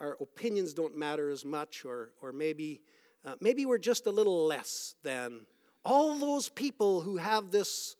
our 0.00 0.16
opinions 0.20 0.72
don't 0.72 0.96
matter 0.96 1.28
as 1.28 1.44
much, 1.44 1.84
or, 1.84 2.10
or 2.22 2.32
maybe, 2.32 2.80
uh, 3.26 3.34
maybe 3.40 3.66
we're 3.66 3.78
just 3.78 4.06
a 4.06 4.10
little 4.10 4.46
less 4.46 4.94
than 5.04 5.42
all 5.84 6.18
those 6.18 6.48
people 6.48 7.02
who 7.02 7.18
have 7.18 7.50
this 7.50 7.96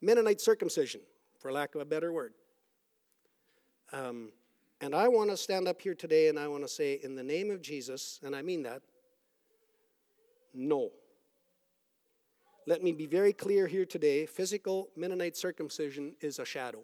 Mennonite 0.00 0.40
circumcision, 0.40 1.00
for 1.38 1.52
lack 1.52 1.76
of 1.76 1.80
a 1.80 1.84
better 1.84 2.12
word. 2.12 2.34
Um, 3.92 4.32
and 4.82 4.96
I 4.96 5.06
want 5.06 5.30
to 5.30 5.36
stand 5.36 5.68
up 5.68 5.80
here 5.80 5.94
today 5.94 6.28
and 6.28 6.36
I 6.36 6.48
want 6.48 6.64
to 6.64 6.68
say, 6.68 6.98
in 7.02 7.14
the 7.14 7.22
name 7.22 7.52
of 7.52 7.62
Jesus, 7.62 8.18
and 8.22 8.34
I 8.34 8.42
mean 8.42 8.64
that, 8.64 8.82
No. 10.52 10.90
Let 12.66 12.82
me 12.82 12.92
be 12.92 13.06
very 13.06 13.32
clear 13.32 13.66
here 13.66 13.86
today 13.86 14.26
physical 14.26 14.90
Mennonite 14.96 15.36
circumcision 15.36 16.14
is 16.20 16.38
a 16.38 16.44
shadow, 16.44 16.80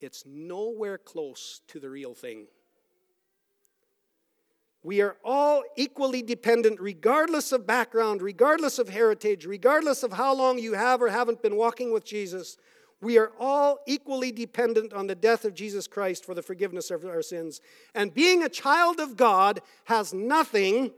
it's 0.00 0.24
nowhere 0.26 0.98
close 0.98 1.60
to 1.68 1.78
the 1.78 1.90
real 1.90 2.14
thing. 2.14 2.46
We 4.82 5.02
are 5.02 5.16
all 5.24 5.64
equally 5.76 6.22
dependent, 6.22 6.80
regardless 6.80 7.52
of 7.52 7.66
background, 7.66 8.22
regardless 8.22 8.78
of 8.78 8.88
heritage, 8.88 9.44
regardless 9.44 10.02
of 10.02 10.12
how 10.12 10.34
long 10.34 10.58
you 10.58 10.74
have 10.74 11.02
or 11.02 11.08
haven't 11.08 11.42
been 11.42 11.56
walking 11.56 11.92
with 11.92 12.04
Jesus. 12.04 12.56
We 13.00 13.18
are 13.18 13.30
all 13.38 13.78
equally 13.86 14.32
dependent 14.32 14.92
on 14.92 15.06
the 15.06 15.14
death 15.14 15.44
of 15.44 15.54
Jesus 15.54 15.86
Christ 15.86 16.24
for 16.24 16.34
the 16.34 16.42
forgiveness 16.42 16.90
of 16.90 17.04
our 17.04 17.22
sins. 17.22 17.60
And 17.94 18.12
being 18.12 18.42
a 18.42 18.48
child 18.48 18.98
of 18.98 19.16
God 19.16 19.60
has 19.84 20.12
nothing 20.12 20.92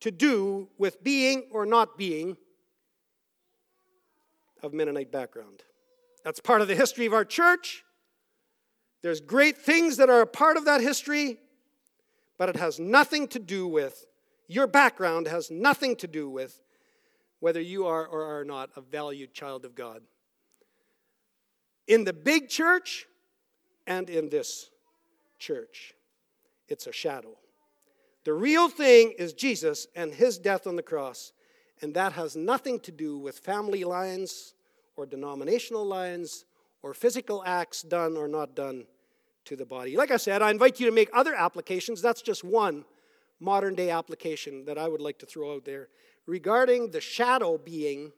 to 0.00 0.10
do 0.10 0.68
with 0.76 1.02
being 1.02 1.46
or 1.50 1.64
not 1.64 1.96
being 1.96 2.36
of 4.62 4.74
Mennonite 4.74 5.10
background. 5.10 5.62
That's 6.22 6.40
part 6.40 6.60
of 6.60 6.68
the 6.68 6.74
history 6.74 7.06
of 7.06 7.14
our 7.14 7.24
church. 7.24 7.84
There's 9.02 9.20
great 9.20 9.56
things 9.56 9.96
that 9.96 10.10
are 10.10 10.20
a 10.20 10.26
part 10.26 10.56
of 10.56 10.66
that 10.66 10.80
history, 10.80 11.38
but 12.36 12.48
it 12.48 12.56
has 12.56 12.78
nothing 12.78 13.28
to 13.28 13.38
do 13.38 13.66
with, 13.66 14.06
your 14.48 14.66
background 14.66 15.26
has 15.28 15.50
nothing 15.50 15.96
to 15.96 16.06
do 16.06 16.28
with 16.28 16.60
whether 17.40 17.60
you 17.60 17.86
are 17.86 18.06
or 18.06 18.38
are 18.38 18.44
not 18.44 18.70
a 18.76 18.80
valued 18.80 19.32
child 19.32 19.64
of 19.64 19.74
God 19.74 20.02
in 21.88 22.04
the 22.04 22.12
big 22.12 22.48
church 22.48 23.06
and 23.86 24.08
in 24.08 24.28
this 24.28 24.70
church. 25.38 25.94
It's 26.68 26.86
a 26.86 26.92
shadow. 26.92 27.36
The 28.24 28.34
real 28.34 28.68
thing 28.68 29.14
is 29.18 29.32
Jesus 29.32 29.86
and 29.96 30.12
his 30.12 30.38
death 30.38 30.66
on 30.66 30.76
the 30.76 30.82
cross, 30.82 31.32
and 31.80 31.94
that 31.94 32.12
has 32.12 32.36
nothing 32.36 32.78
to 32.80 32.92
do 32.92 33.18
with 33.18 33.38
family 33.38 33.84
lines 33.84 34.54
or 34.96 35.06
denominational 35.06 35.86
lines 35.86 36.44
or 36.82 36.92
physical 36.92 37.42
acts 37.46 37.82
done 37.82 38.16
or 38.16 38.28
not 38.28 38.54
done 38.54 38.84
to 39.46 39.56
the 39.56 39.64
body. 39.64 39.96
Like 39.96 40.10
I 40.10 40.18
said, 40.18 40.42
I 40.42 40.50
invite 40.50 40.78
you 40.78 40.86
to 40.86 40.92
make 40.92 41.08
other 41.14 41.34
applications. 41.34 42.02
That's 42.02 42.20
just 42.20 42.44
one 42.44 42.84
modern 43.40 43.74
day 43.74 43.90
application 43.90 44.66
that 44.66 44.76
I 44.76 44.88
would 44.88 45.00
like 45.00 45.18
to 45.20 45.26
throw 45.26 45.54
out 45.54 45.64
there 45.64 45.88
regarding 46.26 46.90
the 46.90 47.00
shadow 47.00 47.56
being 47.56 48.12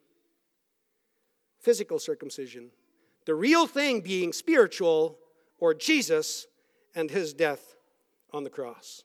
physical 1.60 1.98
circumcision 1.98 2.70
the 3.26 3.34
real 3.34 3.66
thing 3.66 4.00
being 4.00 4.32
spiritual 4.32 5.18
or 5.58 5.74
Jesus 5.74 6.46
and 6.94 7.10
his 7.10 7.32
death 7.32 7.74
on 8.32 8.44
the 8.44 8.50
cross. 8.50 9.04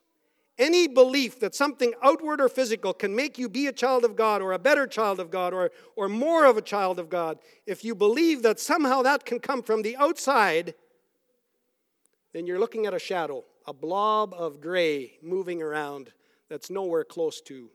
Any 0.58 0.88
belief 0.88 1.38
that 1.40 1.54
something 1.54 1.92
outward 2.02 2.40
or 2.40 2.48
physical 2.48 2.94
can 2.94 3.14
make 3.14 3.36
you 3.36 3.48
be 3.48 3.66
a 3.66 3.72
child 3.72 4.04
of 4.04 4.16
God 4.16 4.40
or 4.40 4.52
a 4.52 4.58
better 4.58 4.86
child 4.86 5.20
of 5.20 5.30
God 5.30 5.52
or, 5.52 5.70
or 5.96 6.08
more 6.08 6.46
of 6.46 6.56
a 6.56 6.62
child 6.62 6.98
of 6.98 7.10
God, 7.10 7.38
if 7.66 7.84
you 7.84 7.94
believe 7.94 8.42
that 8.42 8.58
somehow 8.58 9.02
that 9.02 9.26
can 9.26 9.38
come 9.38 9.62
from 9.62 9.82
the 9.82 9.96
outside, 9.96 10.74
then 12.32 12.46
you're 12.46 12.58
looking 12.58 12.86
at 12.86 12.94
a 12.94 12.98
shadow, 12.98 13.44
a 13.66 13.74
blob 13.74 14.32
of 14.32 14.62
gray 14.62 15.18
moving 15.22 15.60
around 15.60 16.12
that's 16.48 16.70
nowhere 16.70 17.04
close 17.04 17.42
to 17.42 17.68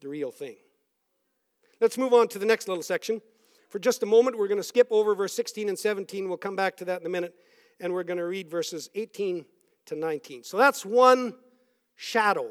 the 0.00 0.08
real 0.08 0.30
thing. 0.30 0.56
Let's 1.80 1.98
move 1.98 2.12
on 2.12 2.28
to 2.28 2.38
the 2.38 2.46
next 2.46 2.68
little 2.68 2.84
section 2.84 3.20
for 3.70 3.78
just 3.78 4.02
a 4.02 4.06
moment, 4.06 4.36
we're 4.36 4.48
going 4.48 4.58
to 4.58 4.64
skip 4.64 4.88
over 4.90 5.14
verse 5.14 5.32
16 5.32 5.68
and 5.68 5.78
17. 5.78 6.28
We'll 6.28 6.36
come 6.36 6.56
back 6.56 6.76
to 6.78 6.84
that 6.86 7.00
in 7.00 7.06
a 7.06 7.10
minute. 7.10 7.34
And 7.78 7.94
we're 7.94 8.02
going 8.02 8.18
to 8.18 8.26
read 8.26 8.50
verses 8.50 8.90
18 8.94 9.46
to 9.86 9.94
19. 9.94 10.42
So 10.42 10.58
that's 10.58 10.84
one 10.84 11.34
shadow, 11.94 12.50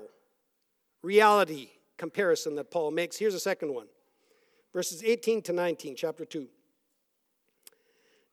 reality 1.04 1.70
comparison 1.98 2.56
that 2.56 2.72
Paul 2.72 2.92
makes. 2.92 3.18
Here's 3.18 3.36
a 3.36 3.40
second 3.40 3.74
one 3.74 3.88
verses 4.74 5.04
18 5.04 5.42
to 5.44 5.54
19, 5.54 5.96
chapter 5.96 6.26
2. 6.26 6.48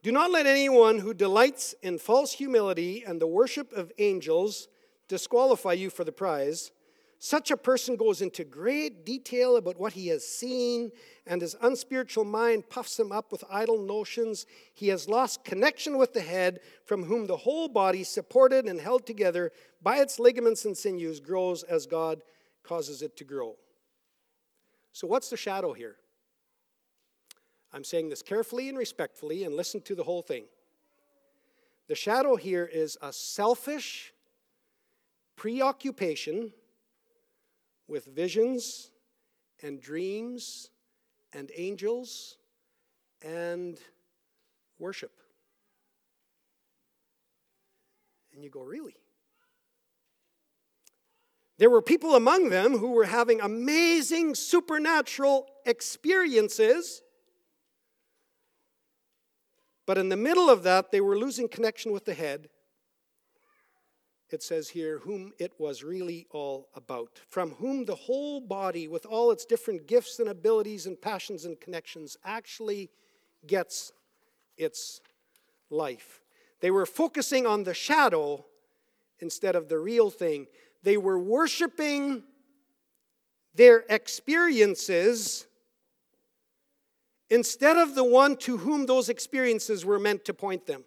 Do 0.03 0.13
not 0.13 0.31
let 0.31 0.47
anyone 0.47 1.01
who 1.01 1.13
delights 1.13 1.75
in 1.83 1.99
false 1.99 2.33
humility 2.33 3.03
and 3.05 3.21
the 3.21 3.27
worship 3.27 3.73
of 3.73 3.91
angels 3.99 4.69
disqualify 5.09 5.73
you 5.73 5.91
for 5.91 6.05
the 6.05 6.13
prize. 6.13 6.71
Such 7.19 7.51
a 7.51 7.57
person 7.57 7.97
goes 7.97 8.21
into 8.21 8.45
great 8.45 9.07
detail 9.07 9.57
about 9.57 9.79
what 9.81 9.95
he 9.95 10.09
has 10.09 10.27
seen, 10.27 10.93
and 11.27 11.41
his 11.41 11.57
unspiritual 11.63 12.25
mind 12.25 12.69
puffs 12.69 13.01
him 13.01 13.11
up 13.11 13.33
with 13.33 13.43
idle 13.51 13.81
notions. 13.81 14.45
He 14.75 14.89
has 14.89 15.09
lost 15.09 15.45
connection 15.45 15.97
with 15.97 16.13
the 16.13 16.21
head, 16.21 16.61
from 16.85 17.05
whom 17.05 17.27
the 17.27 17.39
whole 17.39 17.69
body, 17.69 18.05
supported 18.05 18.67
and 18.67 18.81
held 18.81 19.07
together 19.07 19.51
by 19.83 19.99
its 19.99 20.19
ligaments 20.19 20.67
and 20.67 20.77
sinews, 20.77 21.21
grows 21.21 21.63
as 21.63 21.87
God 21.87 22.23
causes 22.63 23.01
it 23.01 23.17
to 23.17 23.25
grow. 23.25 23.57
So, 24.93 25.07
what's 25.07 25.31
the 25.31 25.37
shadow 25.37 25.73
here? 25.73 25.97
I'm 27.73 27.85
saying 27.85 28.11
this 28.11 28.23
carefully 28.23 28.69
and 28.69 28.77
respectfully, 28.77 29.45
and 29.45 29.55
listen 29.55 29.81
to 29.83 29.95
the 29.95 30.05
whole 30.05 30.23
thing. 30.23 30.45
The 31.89 31.95
shadow 31.95 32.37
here 32.37 32.69
is 32.71 32.99
a 33.01 33.13
selfish 33.13 34.13
preoccupation 35.37 36.53
with 37.89 38.07
visions 38.07 38.91
and 39.63 39.81
dreams 39.81 40.71
and 41.33 41.51
angels 41.55 42.37
and 43.23 43.79
worship. 44.79 45.13
And 48.35 48.45
you 48.45 48.51
go, 48.51 48.63
really? 48.63 48.97
There 51.59 51.71
were 51.71 51.81
people 51.81 52.15
among 52.15 52.51
them 52.51 52.79
who 52.79 52.91
were 52.91 53.07
having 53.07 53.41
amazing 53.41 54.35
supernatural 54.35 55.47
experiences. 55.65 57.01
But 59.87 59.97
in 59.97 60.11
the 60.11 60.17
middle 60.17 60.51
of 60.51 60.65
that, 60.65 60.91
they 60.91 61.01
were 61.01 61.17
losing 61.17 61.49
connection 61.49 61.93
with 61.93 62.05
the 62.05 62.15
head 62.15 62.51
it 64.31 64.43
says 64.43 64.69
here, 64.69 64.99
whom 64.99 65.33
it 65.39 65.53
was 65.59 65.85
really 65.85 66.27
all 66.33 66.69
about, 66.75 67.21
from 67.29 67.53
whom 67.53 67.85
the 67.85 67.95
whole 67.95 68.41
body, 68.41 68.89
with 68.89 69.07
all 69.07 69.31
its 69.31 69.45
different 69.45 69.87
gifts 69.87 70.19
and 70.19 70.29
abilities 70.29 70.87
and 70.87 71.01
passions 71.01 71.45
and 71.45 71.61
connections, 71.61 72.17
actually 72.25 72.91
gets 73.47 73.93
its 74.57 75.01
life. 75.71 76.23
They 76.61 76.71
were 76.71 76.87
focusing 76.87 77.47
on 77.47 77.65
the 77.65 77.75
shadow 77.75 78.45
instead 79.21 79.55
of 79.55 79.69
the 79.69 79.79
real 79.79 80.11
thing. 80.11 80.47
They 80.83 80.97
were 80.97 81.19
worshiping 81.19 82.25
their 83.55 83.85
experiences 83.89 85.47
instead 87.31 87.77
of 87.77 87.95
the 87.95 88.05
one 88.05 88.37
to 88.37 88.59
whom 88.59 88.87
those 88.87 89.09
experiences 89.09 89.85
were 89.85 89.99
meant 89.99 90.25
to 90.25 90.35
point 90.35 90.67
them. 90.67 90.85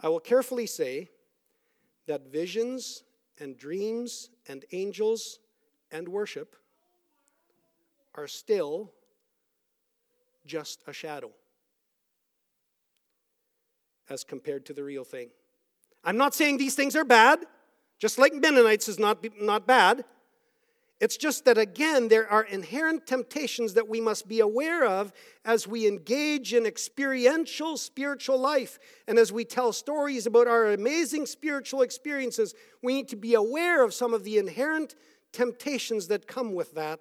I 0.00 0.08
will 0.08 0.20
carefully 0.20 0.66
say 0.66 1.10
that 2.06 2.30
visions 2.30 3.02
and 3.38 3.56
dreams 3.56 4.30
and 4.48 4.64
angels 4.72 5.38
and 5.90 6.08
worship 6.08 6.56
are 8.14 8.26
still 8.26 8.92
just 10.46 10.82
a 10.86 10.92
shadow 10.92 11.30
as 14.08 14.24
compared 14.24 14.64
to 14.66 14.72
the 14.72 14.84
real 14.84 15.04
thing. 15.04 15.30
I'm 16.04 16.16
not 16.16 16.34
saying 16.34 16.58
these 16.58 16.74
things 16.74 16.94
are 16.94 17.04
bad, 17.04 17.40
just 17.98 18.18
like 18.18 18.32
Mennonites 18.34 18.88
is 18.88 18.98
not, 18.98 19.26
not 19.40 19.66
bad. 19.66 20.04
It's 20.98 21.18
just 21.18 21.44
that, 21.44 21.58
again, 21.58 22.08
there 22.08 22.26
are 22.26 22.44
inherent 22.44 23.06
temptations 23.06 23.74
that 23.74 23.86
we 23.86 24.00
must 24.00 24.26
be 24.26 24.40
aware 24.40 24.86
of 24.86 25.12
as 25.44 25.68
we 25.68 25.86
engage 25.86 26.54
in 26.54 26.64
experiential 26.64 27.76
spiritual 27.76 28.38
life. 28.38 28.78
And 29.06 29.18
as 29.18 29.30
we 29.30 29.44
tell 29.44 29.74
stories 29.74 30.26
about 30.26 30.48
our 30.48 30.72
amazing 30.72 31.26
spiritual 31.26 31.82
experiences, 31.82 32.54
we 32.82 32.94
need 32.94 33.08
to 33.08 33.16
be 33.16 33.34
aware 33.34 33.84
of 33.84 33.92
some 33.92 34.14
of 34.14 34.24
the 34.24 34.38
inherent 34.38 34.94
temptations 35.32 36.08
that 36.08 36.26
come 36.26 36.54
with 36.54 36.74
that. 36.74 37.00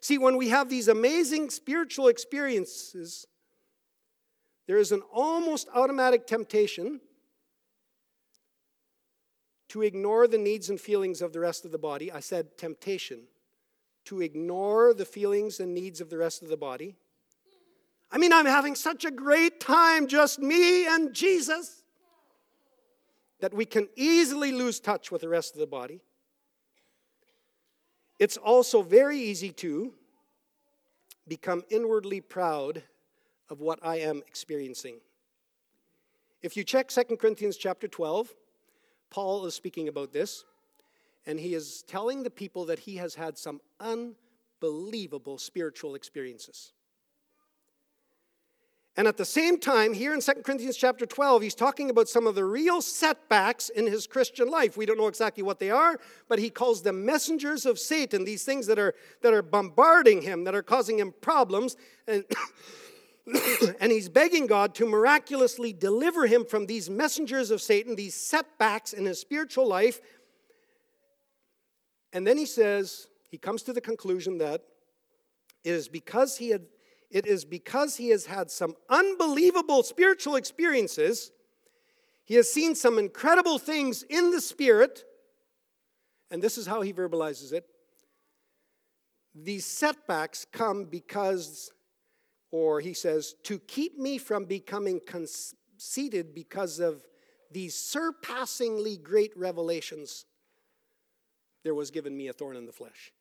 See, 0.00 0.16
when 0.16 0.38
we 0.38 0.48
have 0.48 0.70
these 0.70 0.88
amazing 0.88 1.50
spiritual 1.50 2.08
experiences, 2.08 3.26
there 4.66 4.78
is 4.78 4.92
an 4.92 5.02
almost 5.12 5.68
automatic 5.74 6.26
temptation 6.26 7.00
to 9.68 9.82
ignore 9.82 10.28
the 10.28 10.38
needs 10.38 10.70
and 10.70 10.80
feelings 10.80 11.20
of 11.20 11.32
the 11.32 11.40
rest 11.40 11.64
of 11.64 11.72
the 11.72 11.78
body. 11.78 12.10
I 12.12 12.20
said 12.20 12.56
temptation. 12.56 13.22
To 14.06 14.22
ignore 14.22 14.94
the 14.94 15.04
feelings 15.04 15.58
and 15.58 15.74
needs 15.74 16.00
of 16.00 16.10
the 16.10 16.18
rest 16.18 16.42
of 16.42 16.48
the 16.48 16.56
body. 16.56 16.94
I 18.10 18.18
mean, 18.18 18.32
I'm 18.32 18.46
having 18.46 18.76
such 18.76 19.04
a 19.04 19.10
great 19.10 19.58
time, 19.58 20.06
just 20.06 20.38
me 20.38 20.86
and 20.86 21.12
Jesus, 21.12 21.82
that 23.40 23.52
we 23.52 23.64
can 23.64 23.88
easily 23.96 24.52
lose 24.52 24.78
touch 24.78 25.10
with 25.10 25.22
the 25.22 25.28
rest 25.28 25.54
of 25.54 25.60
the 25.60 25.66
body. 25.66 26.00
It's 28.18 28.36
also 28.36 28.82
very 28.82 29.18
easy 29.18 29.50
to 29.52 29.92
become 31.26 31.64
inwardly 31.68 32.20
proud 32.20 32.84
of 33.50 33.60
what 33.60 33.80
I 33.82 33.96
am 33.96 34.22
experiencing. 34.26 34.98
If 36.42 36.56
you 36.56 36.62
check 36.62 36.88
2 36.88 37.16
Corinthians 37.16 37.56
chapter 37.56 37.88
12, 37.88 38.32
Paul 39.16 39.46
is 39.46 39.54
speaking 39.54 39.88
about 39.88 40.12
this, 40.12 40.44
and 41.24 41.40
he 41.40 41.54
is 41.54 41.82
telling 41.88 42.22
the 42.22 42.28
people 42.28 42.66
that 42.66 42.80
he 42.80 42.96
has 42.96 43.14
had 43.14 43.38
some 43.38 43.62
unbelievable 43.80 45.38
spiritual 45.38 45.94
experiences. 45.94 46.74
And 48.94 49.08
at 49.08 49.16
the 49.16 49.24
same 49.24 49.58
time, 49.58 49.94
here 49.94 50.12
in 50.12 50.20
2 50.20 50.32
Corinthians 50.44 50.76
chapter 50.76 51.06
12, 51.06 51.40
he's 51.40 51.54
talking 51.54 51.88
about 51.88 52.10
some 52.10 52.26
of 52.26 52.34
the 52.34 52.44
real 52.44 52.82
setbacks 52.82 53.70
in 53.70 53.86
his 53.86 54.06
Christian 54.06 54.50
life. 54.50 54.76
We 54.76 54.84
don't 54.84 54.98
know 54.98 55.08
exactly 55.08 55.42
what 55.42 55.60
they 55.60 55.70
are, 55.70 55.98
but 56.28 56.38
he 56.38 56.50
calls 56.50 56.82
them 56.82 57.06
messengers 57.06 57.64
of 57.64 57.78
Satan, 57.78 58.26
these 58.26 58.44
things 58.44 58.66
that 58.66 58.78
are, 58.78 58.94
that 59.22 59.32
are 59.32 59.40
bombarding 59.40 60.20
him, 60.20 60.44
that 60.44 60.54
are 60.54 60.62
causing 60.62 60.98
him 60.98 61.14
problems. 61.22 61.74
And, 62.06 62.22
and 63.80 63.90
he's 63.90 64.08
begging 64.08 64.46
God 64.46 64.74
to 64.76 64.86
miraculously 64.86 65.72
deliver 65.72 66.26
him 66.26 66.44
from 66.44 66.66
these 66.66 66.88
messengers 66.88 67.50
of 67.50 67.60
Satan, 67.60 67.96
these 67.96 68.14
setbacks 68.14 68.92
in 68.92 69.04
his 69.04 69.20
spiritual 69.20 69.66
life. 69.66 70.00
And 72.12 72.26
then 72.26 72.38
he 72.38 72.46
says, 72.46 73.08
he 73.28 73.38
comes 73.38 73.62
to 73.64 73.72
the 73.72 73.80
conclusion 73.80 74.38
that 74.38 74.62
it 75.64 75.72
is 75.72 75.88
because 75.88 76.36
he 76.36 76.50
had 76.50 76.62
it 77.10 77.26
is 77.26 77.44
because 77.44 77.96
he 77.96 78.08
has 78.10 78.26
had 78.26 78.50
some 78.50 78.74
unbelievable 78.88 79.82
spiritual 79.82 80.36
experiences. 80.36 81.30
He 82.24 82.34
has 82.34 82.52
seen 82.52 82.74
some 82.74 82.98
incredible 82.98 83.58
things 83.58 84.02
in 84.02 84.32
the 84.32 84.40
Spirit. 84.40 85.04
And 86.30 86.42
this 86.42 86.58
is 86.58 86.66
how 86.66 86.80
he 86.80 86.92
verbalizes 86.92 87.52
it. 87.52 87.64
These 89.34 89.66
setbacks 89.66 90.46
come 90.50 90.84
because, 90.84 91.70
or 92.58 92.80
he 92.80 92.94
says, 92.94 93.34
to 93.42 93.58
keep 93.58 93.98
me 93.98 94.16
from 94.16 94.46
becoming 94.46 94.98
conceited 95.06 96.34
because 96.34 96.80
of 96.80 97.04
these 97.50 97.74
surpassingly 97.74 98.96
great 98.96 99.30
revelations, 99.36 100.24
there 101.64 101.74
was 101.74 101.90
given 101.90 102.16
me 102.16 102.28
a 102.28 102.32
thorn 102.32 102.56
in 102.56 102.64
the 102.64 102.72
flesh. 102.72 103.12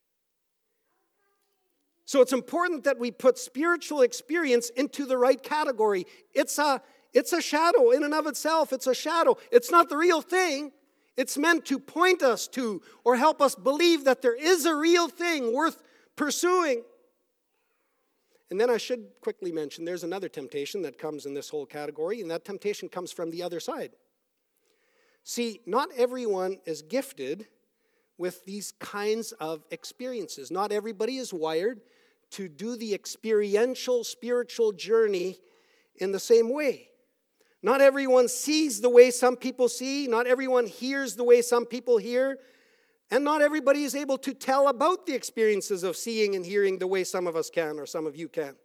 So 2.06 2.22
it's 2.22 2.32
important 2.32 2.86
that 2.86 2.98
we 2.98 3.12
put 3.12 3.38
spiritual 3.38 4.04
experience 4.04 4.70
into 4.70 5.06
the 5.06 5.18
right 5.18 5.44
category. 5.44 6.06
It's 6.34 6.58
a, 6.58 6.82
it's 7.14 7.34
a 7.34 7.42
shadow 7.42 7.92
in 7.92 8.06
and 8.06 8.14
of 8.14 8.28
itself. 8.28 8.72
It's 8.72 8.88
a 8.88 8.96
shadow. 8.96 9.36
It's 9.52 9.70
not 9.70 9.90
the 9.90 9.98
real 9.98 10.22
thing. 10.22 10.72
It's 11.18 11.38
meant 11.38 11.66
to 11.66 11.78
point 11.78 12.24
us 12.24 12.48
to 12.50 12.82
or 13.04 13.18
help 13.18 13.42
us 13.42 13.54
believe 13.54 14.06
that 14.06 14.22
there 14.22 14.36
is 14.36 14.66
a 14.66 14.76
real 14.76 15.10
thing 15.10 15.54
worth 15.54 15.84
pursuing. 16.16 16.84
And 18.52 18.60
then 18.60 18.70
I 18.70 18.78
should 18.78 19.08
quickly 19.22 19.52
mention 19.52 19.86
there's 19.86 20.04
another 20.04 20.30
temptation 20.30 20.82
that 20.84 21.00
comes 21.00 21.26
in 21.26 21.34
this 21.34 21.50
whole 21.50 21.66
category, 21.66 22.22
and 22.22 22.30
that 22.30 22.46
temptation 22.46 22.90
comes 22.90 23.12
from 23.12 23.32
the 23.32 23.42
other 23.42 23.60
side. 23.60 23.92
See, 25.24 25.62
not 25.66 25.90
everyone 25.98 26.60
is 26.66 26.84
gifted 26.84 27.48
with 28.18 28.46
these 28.46 28.74
kinds 28.80 29.32
of 29.34 29.64
experiences. 29.72 30.52
Not 30.52 30.72
everybody 30.72 31.18
is 31.18 31.34
wired 31.34 31.82
to 32.32 32.48
do 32.48 32.76
the 32.76 32.94
experiential 32.94 34.04
spiritual 34.04 34.72
journey 34.72 35.40
in 35.96 36.12
the 36.12 36.20
same 36.20 36.50
way. 36.50 36.90
Not 37.64 37.82
everyone 37.82 38.28
sees 38.28 38.82
the 38.82 38.90
way 38.90 39.10
some 39.10 39.36
people 39.36 39.68
see, 39.68 40.08
not 40.08 40.28
everyone 40.28 40.68
hears 40.68 41.16
the 41.16 41.24
way 41.24 41.42
some 41.42 41.66
people 41.66 41.98
hear, 41.98 42.38
and 43.12 43.24
not 43.24 43.42
everybody 43.42 43.84
is 43.84 43.96
able 43.96 44.18
to 44.20 44.34
tell 44.34 44.68
about 44.68 45.06
the 45.06 45.14
experiences 45.14 45.84
of 45.84 45.96
seeing 45.96 46.36
and 46.36 46.46
hearing 46.46 46.80
the 46.80 46.88
way 46.88 47.04
some 47.04 47.28
of 47.28 47.36
us 47.36 47.50
can 47.50 47.80
or 47.80 47.86
some 47.86 48.06
of 48.06 48.16
you 48.16 48.28
can. 48.28 48.56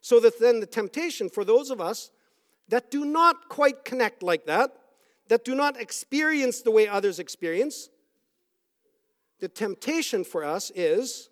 So 0.00 0.20
that 0.20 0.38
then 0.38 0.60
the 0.60 0.66
temptation 0.66 1.30
for 1.30 1.44
those 1.44 1.70
of 1.70 1.80
us 1.80 2.10
that 2.68 2.90
do 2.90 3.04
not 3.04 3.48
quite 3.48 3.84
connect 3.84 4.22
like 4.22 4.46
that, 4.46 4.72
that 5.28 5.44
do 5.44 5.54
not 5.54 5.80
experience 5.80 6.60
the 6.60 6.70
way 6.70 6.86
others 6.86 7.18
experience, 7.18 7.88
the 9.40 9.48
temptation 9.48 10.24
for 10.24 10.44
us 10.44 10.70
is 10.74 11.30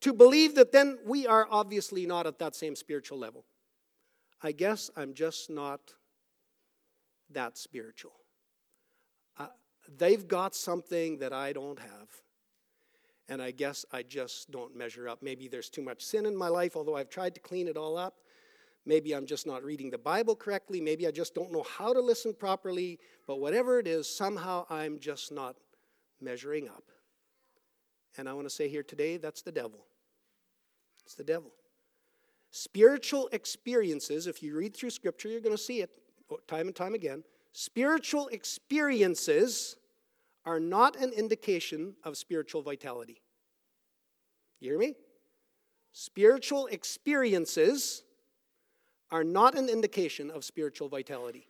to 0.00 0.12
believe 0.12 0.54
that 0.56 0.72
then 0.72 0.98
we 1.06 1.26
are 1.26 1.46
obviously 1.50 2.06
not 2.06 2.26
at 2.26 2.38
that 2.38 2.54
same 2.54 2.76
spiritual 2.76 3.18
level. 3.18 3.44
I 4.42 4.52
guess 4.52 4.90
I'm 4.96 5.14
just 5.14 5.48
not 5.48 5.94
that 7.30 7.56
spiritual. 7.56 8.12
They've 9.88 10.26
got 10.26 10.54
something 10.54 11.18
that 11.18 11.32
I 11.32 11.52
don't 11.52 11.78
have. 11.78 12.08
And 13.28 13.40
I 13.40 13.50
guess 13.50 13.84
I 13.92 14.02
just 14.02 14.50
don't 14.50 14.76
measure 14.76 15.08
up. 15.08 15.22
Maybe 15.22 15.48
there's 15.48 15.70
too 15.70 15.82
much 15.82 16.02
sin 16.02 16.26
in 16.26 16.36
my 16.36 16.48
life, 16.48 16.76
although 16.76 16.96
I've 16.96 17.08
tried 17.08 17.34
to 17.34 17.40
clean 17.40 17.68
it 17.68 17.76
all 17.76 17.96
up. 17.96 18.16
Maybe 18.84 19.14
I'm 19.14 19.26
just 19.26 19.46
not 19.46 19.62
reading 19.62 19.90
the 19.90 19.98
Bible 19.98 20.34
correctly. 20.34 20.80
Maybe 20.80 21.06
I 21.06 21.12
just 21.12 21.34
don't 21.34 21.52
know 21.52 21.62
how 21.62 21.92
to 21.92 22.00
listen 22.00 22.34
properly. 22.34 22.98
But 23.26 23.38
whatever 23.40 23.78
it 23.78 23.86
is, 23.86 24.08
somehow 24.08 24.66
I'm 24.68 24.98
just 24.98 25.30
not 25.30 25.56
measuring 26.20 26.68
up. 26.68 26.84
And 28.18 28.28
I 28.28 28.32
want 28.32 28.46
to 28.46 28.54
say 28.54 28.68
here 28.68 28.82
today 28.82 29.16
that's 29.16 29.42
the 29.42 29.52
devil. 29.52 29.86
It's 31.04 31.14
the 31.14 31.24
devil. 31.24 31.52
Spiritual 32.50 33.28
experiences, 33.32 34.26
if 34.26 34.42
you 34.42 34.54
read 34.54 34.76
through 34.76 34.90
Scripture, 34.90 35.28
you're 35.28 35.40
going 35.40 35.56
to 35.56 35.62
see 35.62 35.80
it 35.80 35.90
time 36.46 36.66
and 36.66 36.76
time 36.76 36.94
again. 36.94 37.24
Spiritual 37.52 38.28
experiences 38.28 39.76
are 40.44 40.60
not 40.60 40.96
an 40.96 41.12
indication 41.12 41.94
of 42.04 42.16
spiritual 42.16 42.62
vitality. 42.62 43.22
You 44.60 44.70
hear 44.70 44.78
me? 44.78 44.94
Spiritual 45.92 46.66
experiences 46.66 48.02
are 49.10 49.24
not 49.24 49.56
an 49.56 49.68
indication 49.68 50.30
of 50.30 50.44
spiritual 50.44 50.88
vitality. 50.88 51.46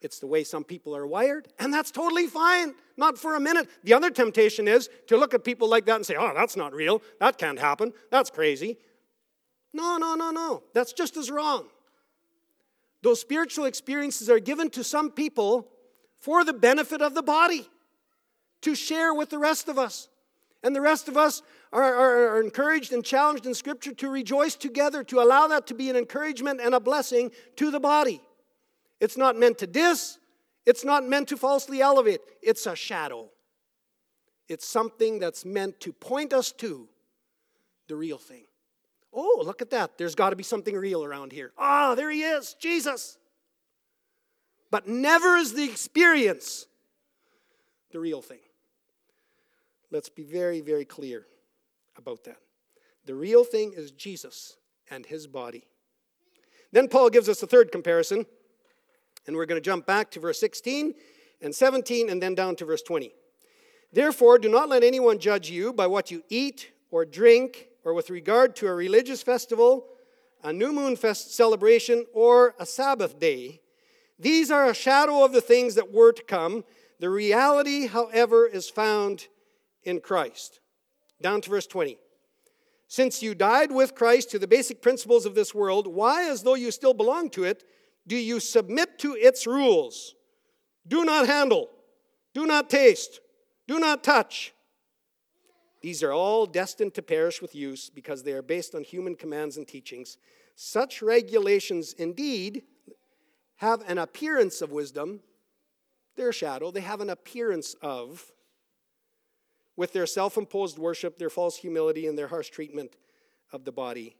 It's 0.00 0.20
the 0.20 0.26
way 0.26 0.44
some 0.44 0.62
people 0.62 0.94
are 0.94 1.06
wired, 1.06 1.48
and 1.58 1.72
that's 1.74 1.90
totally 1.90 2.26
fine. 2.26 2.74
Not 2.96 3.18
for 3.18 3.34
a 3.34 3.40
minute. 3.40 3.68
The 3.82 3.94
other 3.94 4.10
temptation 4.10 4.68
is 4.68 4.88
to 5.08 5.16
look 5.16 5.34
at 5.34 5.42
people 5.42 5.68
like 5.68 5.86
that 5.86 5.96
and 5.96 6.06
say, 6.06 6.14
oh, 6.16 6.32
that's 6.34 6.56
not 6.56 6.72
real. 6.72 7.02
That 7.18 7.38
can't 7.38 7.58
happen. 7.58 7.92
That's 8.10 8.30
crazy. 8.30 8.78
No, 9.72 9.96
no, 9.96 10.14
no, 10.14 10.30
no. 10.30 10.62
That's 10.74 10.92
just 10.92 11.16
as 11.16 11.30
wrong. 11.30 11.68
Those 13.02 13.20
spiritual 13.20 13.66
experiences 13.66 14.28
are 14.30 14.38
given 14.38 14.70
to 14.70 14.82
some 14.82 15.10
people 15.10 15.68
for 16.16 16.44
the 16.44 16.52
benefit 16.52 17.02
of 17.02 17.14
the 17.14 17.22
body, 17.22 17.68
to 18.62 18.74
share 18.74 19.14
with 19.14 19.30
the 19.30 19.38
rest 19.38 19.68
of 19.68 19.78
us. 19.78 20.08
And 20.62 20.74
the 20.74 20.80
rest 20.80 21.06
of 21.08 21.16
us 21.16 21.42
are, 21.72 21.82
are, 21.82 22.28
are, 22.36 22.40
encouraged 22.40 22.92
and 22.92 23.04
challenged 23.04 23.46
in 23.46 23.54
Scripture 23.54 23.92
to 23.94 24.08
rejoice 24.08 24.56
together, 24.56 25.04
to 25.04 25.20
allow 25.20 25.46
that 25.46 25.66
to 25.68 25.74
be 25.74 25.90
an 25.90 25.96
encouragement 25.96 26.60
and 26.60 26.74
a 26.74 26.80
blessing 26.80 27.30
to 27.56 27.70
the 27.70 27.78
body. 27.78 28.20
It's 28.98 29.16
not 29.16 29.36
meant 29.36 29.58
to 29.58 29.66
diss, 29.66 30.18
it's 30.64 30.84
not 30.84 31.04
meant 31.04 31.28
to 31.28 31.36
falsely 31.36 31.80
elevate. 31.80 32.20
It's 32.42 32.66
a 32.66 32.74
shadow. 32.74 33.28
It's 34.48 34.66
something 34.66 35.18
that's 35.18 35.44
meant 35.44 35.78
to 35.80 35.92
point 35.92 36.32
us 36.32 36.50
to 36.52 36.88
the 37.88 37.94
real 37.94 38.18
thing. 38.18 38.45
Oh, 39.18 39.42
look 39.44 39.62
at 39.62 39.70
that. 39.70 39.96
There's 39.96 40.14
got 40.14 40.30
to 40.30 40.36
be 40.36 40.42
something 40.42 40.76
real 40.76 41.02
around 41.02 41.32
here. 41.32 41.52
Ah, 41.56 41.90
oh, 41.90 41.94
there 41.94 42.10
he 42.10 42.22
is, 42.22 42.54
Jesus. 42.60 43.16
But 44.70 44.86
never 44.86 45.36
is 45.36 45.54
the 45.54 45.64
experience 45.64 46.66
the 47.92 47.98
real 47.98 48.20
thing. 48.20 48.40
Let's 49.90 50.10
be 50.10 50.22
very, 50.22 50.60
very 50.60 50.84
clear 50.84 51.26
about 51.96 52.24
that. 52.24 52.36
The 53.06 53.14
real 53.14 53.42
thing 53.42 53.72
is 53.74 53.90
Jesus 53.90 54.56
and 54.90 55.06
his 55.06 55.26
body. 55.26 55.64
Then 56.72 56.88
Paul 56.88 57.08
gives 57.08 57.28
us 57.28 57.42
a 57.42 57.46
third 57.46 57.72
comparison 57.72 58.26
and 59.26 59.34
we're 59.34 59.46
going 59.46 59.60
to 59.60 59.64
jump 59.64 59.86
back 59.86 60.10
to 60.10 60.20
verse 60.20 60.38
16 60.40 60.92
and 61.40 61.54
17 61.54 62.10
and 62.10 62.22
then 62.22 62.34
down 62.34 62.56
to 62.56 62.64
verse 62.64 62.82
20. 62.82 63.12
Therefore, 63.92 64.38
do 64.38 64.48
not 64.48 64.68
let 64.68 64.82
anyone 64.82 65.18
judge 65.18 65.48
you 65.48 65.72
by 65.72 65.86
what 65.86 66.10
you 66.10 66.22
eat 66.28 66.72
or 66.90 67.04
drink, 67.04 67.68
or 67.86 67.94
with 67.94 68.10
regard 68.10 68.56
to 68.56 68.66
a 68.66 68.74
religious 68.74 69.22
festival, 69.22 69.86
a 70.42 70.52
new 70.52 70.72
moon 70.72 70.96
fest 70.96 71.32
celebration, 71.32 72.04
or 72.12 72.56
a 72.58 72.66
Sabbath 72.66 73.20
day. 73.20 73.60
These 74.18 74.50
are 74.50 74.68
a 74.68 74.74
shadow 74.74 75.24
of 75.24 75.32
the 75.32 75.40
things 75.40 75.76
that 75.76 75.92
were 75.92 76.12
to 76.12 76.24
come. 76.24 76.64
The 76.98 77.08
reality, 77.08 77.86
however, 77.86 78.44
is 78.44 78.68
found 78.68 79.28
in 79.84 80.00
Christ. 80.00 80.58
Down 81.22 81.40
to 81.42 81.50
verse 81.50 81.68
20. 81.68 81.96
Since 82.88 83.22
you 83.22 83.36
died 83.36 83.70
with 83.70 83.94
Christ 83.94 84.32
to 84.32 84.40
the 84.40 84.48
basic 84.48 84.82
principles 84.82 85.24
of 85.24 85.36
this 85.36 85.54
world, 85.54 85.86
why, 85.86 86.28
as 86.28 86.42
though 86.42 86.56
you 86.56 86.72
still 86.72 86.94
belong 86.94 87.30
to 87.30 87.44
it, 87.44 87.62
do 88.04 88.16
you 88.16 88.40
submit 88.40 88.98
to 88.98 89.14
its 89.14 89.46
rules? 89.46 90.16
Do 90.88 91.04
not 91.04 91.28
handle, 91.28 91.70
do 92.34 92.46
not 92.46 92.68
taste, 92.68 93.20
do 93.68 93.78
not 93.78 94.02
touch. 94.02 94.52
These 95.86 96.02
are 96.02 96.12
all 96.12 96.46
destined 96.46 96.94
to 96.94 97.00
perish 97.00 97.40
with 97.40 97.54
use 97.54 97.90
because 97.90 98.24
they 98.24 98.32
are 98.32 98.42
based 98.42 98.74
on 98.74 98.82
human 98.82 99.14
commands 99.14 99.56
and 99.56 99.68
teachings. 99.68 100.18
Such 100.56 101.00
regulations 101.00 101.92
indeed 101.92 102.64
have 103.58 103.88
an 103.88 103.96
appearance 103.96 104.60
of 104.60 104.72
wisdom. 104.72 105.20
They're 106.16 106.30
a 106.30 106.32
shadow, 106.32 106.72
they 106.72 106.80
have 106.80 107.00
an 107.00 107.08
appearance 107.08 107.76
of, 107.82 108.32
with 109.76 109.92
their 109.92 110.06
self 110.06 110.36
imposed 110.36 110.76
worship, 110.76 111.20
their 111.20 111.30
false 111.30 111.58
humility, 111.58 112.08
and 112.08 112.18
their 112.18 112.26
harsh 112.26 112.48
treatment 112.48 112.96
of 113.52 113.64
the 113.64 113.70
body 113.70 114.16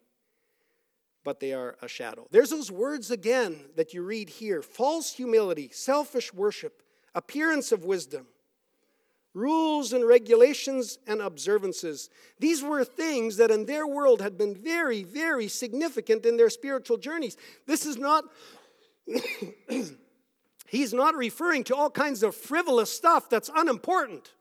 but 1.24 1.40
they 1.40 1.52
are 1.52 1.76
a 1.82 1.88
shadow. 1.88 2.28
There's 2.30 2.50
those 2.50 2.70
words 2.70 3.10
again 3.10 3.58
that 3.74 3.92
you 3.92 4.04
read 4.04 4.28
here 4.28 4.62
false 4.62 5.12
humility, 5.14 5.70
selfish 5.72 6.32
worship, 6.32 6.84
appearance 7.16 7.72
of 7.72 7.84
wisdom, 7.84 8.28
rules 9.36 9.92
and 9.92 10.06
regulations 10.06 10.98
and 11.06 11.20
observances. 11.20 12.08
These 12.40 12.62
were 12.62 12.84
things 12.84 13.36
that 13.36 13.50
in 13.50 13.66
their 13.66 13.86
world 13.86 14.22
had 14.22 14.38
been 14.38 14.54
very, 14.54 15.04
very 15.04 15.46
significant 15.46 16.24
in 16.24 16.38
their 16.38 16.48
spiritual 16.48 16.96
journeys. 16.96 17.36
This 17.66 17.84
is 17.84 17.98
not. 17.98 18.24
He's 20.68 20.92
not 20.92 21.14
referring 21.14 21.62
to 21.64 21.76
all 21.76 21.90
kinds 21.90 22.24
of 22.24 22.34
frivolous 22.34 22.90
stuff 22.90 23.30
that's 23.30 23.50
unimportant. 23.54 24.32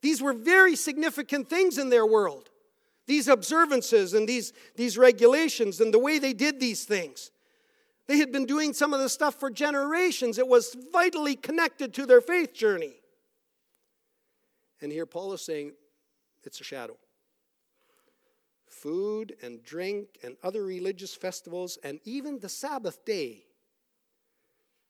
These 0.00 0.22
were 0.22 0.32
very 0.32 0.76
significant 0.76 1.50
things 1.50 1.76
in 1.76 1.90
their 1.90 2.06
world. 2.06 2.48
These 3.06 3.28
observances 3.28 4.14
and 4.14 4.26
these, 4.26 4.54
these 4.76 4.96
regulations 4.96 5.80
and 5.80 5.92
the 5.92 5.98
way 5.98 6.18
they 6.18 6.32
did 6.32 6.60
these 6.60 6.84
things. 6.84 7.30
They 8.06 8.18
had 8.18 8.32
been 8.32 8.46
doing 8.46 8.72
some 8.72 8.94
of 8.94 9.00
this 9.00 9.12
stuff 9.12 9.38
for 9.38 9.50
generations. 9.50 10.38
It 10.38 10.48
was 10.48 10.74
vitally 10.92 11.36
connected 11.36 11.92
to 11.94 12.06
their 12.06 12.22
faith 12.22 12.54
journey. 12.54 12.94
And 14.84 14.92
here 14.92 15.06
Paul 15.06 15.32
is 15.32 15.40
saying 15.40 15.72
it's 16.42 16.60
a 16.60 16.64
shadow. 16.64 16.98
Food 18.68 19.34
and 19.42 19.64
drink 19.64 20.18
and 20.22 20.36
other 20.42 20.62
religious 20.62 21.14
festivals 21.14 21.78
and 21.82 22.00
even 22.04 22.38
the 22.38 22.50
Sabbath 22.50 23.02
day 23.06 23.46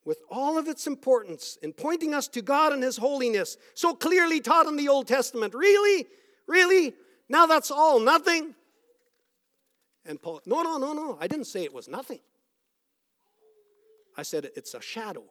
with 0.04 0.18
all 0.28 0.59
of 0.59 0.66
its 0.66 0.88
importance 0.88 1.59
in 1.62 1.72
pointing 1.72 2.12
us 2.12 2.26
to 2.26 2.42
God 2.42 2.72
and 2.72 2.83
His 2.83 2.96
holiness, 2.96 3.57
so 3.74 3.94
clearly 3.94 4.40
taught 4.40 4.66
in 4.66 4.74
the 4.74 4.88
Old 4.88 5.07
Testament. 5.07 5.54
Really? 5.54 6.09
Really? 6.48 6.92
Now 7.28 7.46
that's 7.46 7.70
all 7.70 8.00
nothing? 8.00 8.57
And 10.04 10.20
Paul, 10.20 10.40
no, 10.44 10.62
no, 10.62 10.76
no, 10.76 10.92
no. 10.92 11.18
I 11.20 11.28
didn't 11.28 11.46
say 11.46 11.62
it 11.62 11.72
was 11.72 11.87
nothing. 11.87 12.18
I 14.16 14.24
said 14.24 14.50
it's 14.57 14.74
a 14.74 14.80
shadow. 14.80 15.22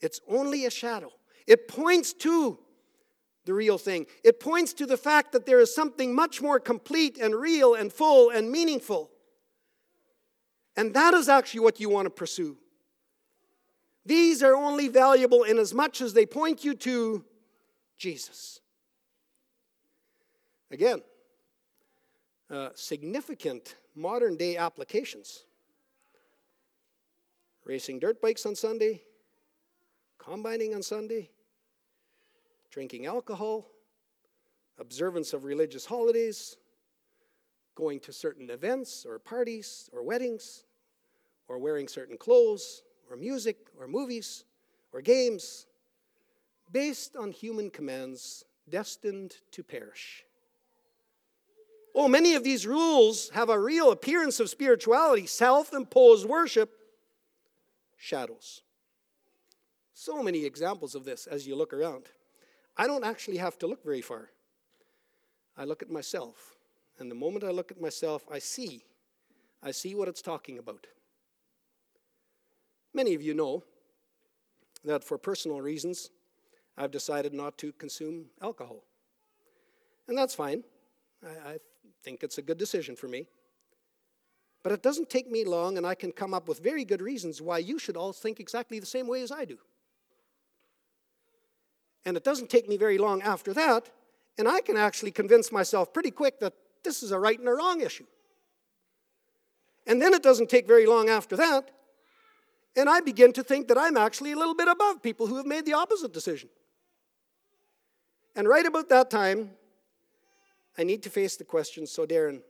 It's 0.00 0.20
only 0.28 0.66
a 0.66 0.70
shadow. 0.70 1.12
It 1.46 1.68
points 1.68 2.12
to 2.14 2.58
the 3.44 3.54
real 3.54 3.78
thing. 3.78 4.06
It 4.22 4.40
points 4.40 4.72
to 4.74 4.86
the 4.86 4.96
fact 4.96 5.32
that 5.32 5.46
there 5.46 5.60
is 5.60 5.74
something 5.74 6.14
much 6.14 6.40
more 6.40 6.60
complete 6.60 7.18
and 7.18 7.34
real 7.34 7.74
and 7.74 7.92
full 7.92 8.30
and 8.30 8.50
meaningful. 8.50 9.10
And 10.76 10.94
that 10.94 11.14
is 11.14 11.28
actually 11.28 11.60
what 11.60 11.80
you 11.80 11.88
want 11.88 12.06
to 12.06 12.10
pursue. 12.10 12.56
These 14.04 14.42
are 14.42 14.54
only 14.54 14.88
valuable 14.88 15.42
in 15.42 15.58
as 15.58 15.74
much 15.74 16.00
as 16.00 16.12
they 16.12 16.26
point 16.26 16.64
you 16.64 16.74
to 16.74 17.24
Jesus. 17.96 18.60
Again, 20.70 21.02
uh, 22.50 22.70
significant 22.74 23.76
modern 23.94 24.36
day 24.36 24.56
applications. 24.56 25.44
Racing 27.64 28.00
dirt 28.00 28.20
bikes 28.20 28.44
on 28.44 28.56
Sunday, 28.56 29.02
combining 30.18 30.74
on 30.74 30.82
Sunday, 30.82 31.30
drinking 32.72 33.06
alcohol, 33.06 33.68
observance 34.78 35.32
of 35.34 35.44
religious 35.44 35.86
holidays, 35.86 36.56
going 37.74 38.00
to 38.00 38.12
certain 38.12 38.50
events 38.50 39.06
or 39.06 39.18
parties 39.18 39.88
or 39.92 40.02
weddings, 40.02 40.64
or 41.48 41.58
wearing 41.58 41.86
certain 41.86 42.16
clothes, 42.16 42.82
or 43.10 43.16
music 43.16 43.58
or 43.78 43.86
movies 43.86 44.44
or 44.92 45.02
games 45.02 45.66
based 46.72 47.14
on 47.14 47.30
human 47.30 47.68
commands 47.70 48.44
destined 48.68 49.36
to 49.50 49.62
perish. 49.62 50.24
Oh, 51.94 52.08
many 52.08 52.34
of 52.34 52.42
these 52.42 52.66
rules 52.66 53.28
have 53.30 53.50
a 53.50 53.58
real 53.58 53.90
appearance 53.90 54.40
of 54.40 54.48
spirituality, 54.48 55.26
self 55.26 55.74
imposed 55.74 56.26
worship, 56.26 56.70
shadows. 57.98 58.62
So 59.92 60.22
many 60.22 60.46
examples 60.46 60.94
of 60.94 61.04
this 61.04 61.26
as 61.26 61.46
you 61.46 61.54
look 61.54 61.74
around. 61.74 62.08
I 62.76 62.86
don't 62.86 63.04
actually 63.04 63.36
have 63.38 63.58
to 63.58 63.66
look 63.66 63.84
very 63.84 64.00
far. 64.00 64.30
I 65.56 65.64
look 65.64 65.82
at 65.82 65.90
myself, 65.90 66.56
and 66.98 67.10
the 67.10 67.14
moment 67.14 67.44
I 67.44 67.50
look 67.50 67.70
at 67.70 67.80
myself, 67.80 68.24
I 68.30 68.38
see. 68.38 68.84
I 69.62 69.70
see 69.70 69.94
what 69.94 70.08
it's 70.08 70.22
talking 70.22 70.58
about. 70.58 70.86
Many 72.94 73.14
of 73.14 73.22
you 73.22 73.34
know 73.34 73.62
that 74.84 75.04
for 75.04 75.18
personal 75.18 75.60
reasons, 75.60 76.10
I've 76.76 76.90
decided 76.90 77.32
not 77.32 77.58
to 77.58 77.72
consume 77.72 78.26
alcohol. 78.40 78.84
And 80.08 80.16
that's 80.16 80.34
fine. 80.34 80.64
I, 81.24 81.50
I, 81.50 81.58
think 82.02 82.24
it's 82.24 82.38
a 82.38 82.42
good 82.42 82.58
decision 82.58 82.96
for 82.96 83.06
me. 83.06 83.28
But 84.64 84.72
it 84.72 84.82
doesn't 84.82 85.08
take 85.08 85.30
me 85.30 85.44
long, 85.44 85.76
and 85.76 85.86
I 85.86 85.94
can 85.94 86.10
come 86.10 86.34
up 86.34 86.48
with 86.48 86.58
very 86.58 86.84
good 86.84 87.00
reasons 87.00 87.40
why 87.40 87.58
you 87.58 87.78
should 87.78 87.96
all 87.96 88.12
think 88.12 88.40
exactly 88.40 88.80
the 88.80 88.86
same 88.86 89.06
way 89.06 89.22
as 89.22 89.30
I 89.30 89.44
do. 89.44 89.58
And 92.04 92.16
it 92.16 92.24
doesn't 92.24 92.50
take 92.50 92.68
me 92.68 92.76
very 92.76 92.98
long 92.98 93.22
after 93.22 93.52
that, 93.54 93.90
and 94.38 94.48
I 94.48 94.60
can 94.60 94.76
actually 94.76 95.12
convince 95.12 95.52
myself 95.52 95.92
pretty 95.92 96.10
quick 96.10 96.40
that 96.40 96.54
this 96.82 97.02
is 97.02 97.12
a 97.12 97.18
right 97.18 97.38
and 97.38 97.48
a 97.48 97.52
wrong 97.52 97.80
issue. 97.80 98.06
And 99.86 100.00
then 100.00 100.14
it 100.14 100.22
doesn't 100.22 100.50
take 100.50 100.66
very 100.66 100.86
long 100.86 101.08
after 101.08 101.36
that 101.36 101.70
and 102.74 102.88
I 102.88 103.00
begin 103.00 103.32
to 103.34 103.42
think 103.42 103.68
that 103.68 103.78
I'm 103.78 103.96
actually 103.96 104.32
a 104.32 104.36
little 104.36 104.54
bit 104.54 104.68
above 104.68 105.02
people 105.02 105.26
who 105.26 105.36
have 105.36 105.46
made 105.46 105.66
the 105.66 105.74
opposite 105.74 106.12
decision. 106.12 106.48
And 108.34 108.48
right 108.48 108.64
about 108.64 108.88
that 108.88 109.10
time, 109.10 109.50
I 110.78 110.84
need 110.84 111.02
to 111.02 111.10
face 111.10 111.36
the 111.36 111.44
question 111.44 111.86
so, 111.86 112.06
Darren, 112.06 112.40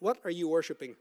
what 0.00 0.18
are 0.24 0.30
you 0.30 0.48
worshiping? 0.48 0.96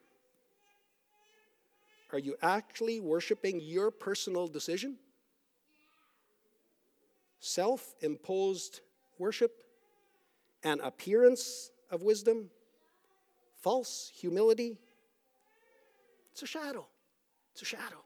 Are 2.12 2.20
you 2.20 2.36
actually 2.44 3.00
worshiping 3.00 3.60
your 3.60 3.89
personal 3.89 4.48
decision? 4.48 4.98
Self 7.46 7.94
imposed 8.00 8.80
worship? 9.20 9.66
An 10.64 10.80
appearance 10.80 11.72
of 11.92 12.02
wisdom? 12.02 12.50
False 13.60 14.10
humility? 14.16 14.78
It's 16.32 16.44
a 16.44 16.46
shadow. 16.46 16.88
It's 17.52 17.62
a 17.62 17.66
shadow. 17.66 18.06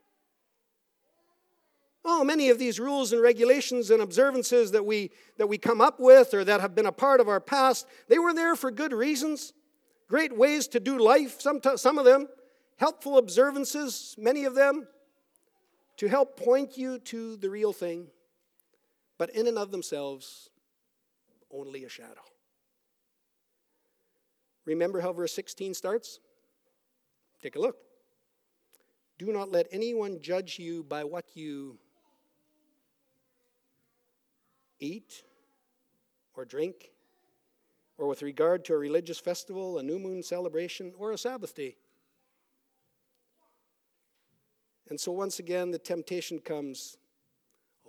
Oh, 2.04 2.24
many 2.24 2.50
of 2.50 2.58
these 2.58 2.80
rules 2.80 3.12
and 3.12 3.22
regulations 3.22 3.92
and 3.92 4.02
observances 4.02 4.72
that 4.72 4.84
we, 4.84 5.12
that 5.36 5.46
we 5.46 5.56
come 5.56 5.80
up 5.80 6.00
with 6.00 6.34
or 6.34 6.42
that 6.42 6.60
have 6.60 6.74
been 6.74 6.86
a 6.86 6.92
part 6.92 7.20
of 7.20 7.28
our 7.28 7.40
past, 7.40 7.86
they 8.08 8.18
were 8.18 8.34
there 8.34 8.56
for 8.56 8.72
good 8.72 8.92
reasons. 8.92 9.52
Great 10.08 10.36
ways 10.36 10.66
to 10.66 10.80
do 10.80 10.98
life, 10.98 11.40
some, 11.40 11.60
some 11.76 11.96
of 11.96 12.04
them. 12.04 12.26
Helpful 12.76 13.18
observances, 13.18 14.16
many 14.18 14.44
of 14.44 14.56
them, 14.56 14.88
to 15.96 16.08
help 16.08 16.36
point 16.36 16.76
you 16.76 16.98
to 16.98 17.36
the 17.36 17.48
real 17.48 17.72
thing. 17.72 18.08
But 19.18 19.30
in 19.30 19.48
and 19.48 19.58
of 19.58 19.72
themselves, 19.72 20.50
only 21.50 21.84
a 21.84 21.88
shadow. 21.88 22.22
Remember 24.64 25.00
how 25.00 25.12
verse 25.12 25.32
16 25.32 25.74
starts? 25.74 26.20
Take 27.42 27.56
a 27.56 27.60
look. 27.60 27.76
Do 29.18 29.32
not 29.32 29.50
let 29.50 29.66
anyone 29.72 30.20
judge 30.20 30.58
you 30.58 30.84
by 30.84 31.02
what 31.02 31.24
you 31.34 31.78
eat 34.78 35.24
or 36.34 36.44
drink, 36.44 36.92
or 37.96 38.06
with 38.06 38.22
regard 38.22 38.64
to 38.66 38.74
a 38.74 38.78
religious 38.78 39.18
festival, 39.18 39.78
a 39.78 39.82
new 39.82 39.98
moon 39.98 40.22
celebration, 40.22 40.92
or 40.96 41.10
a 41.10 41.18
Sabbath 41.18 41.52
day. 41.52 41.74
And 44.88 45.00
so 45.00 45.10
once 45.10 45.40
again, 45.40 45.72
the 45.72 45.78
temptation 45.78 46.38
comes 46.38 46.97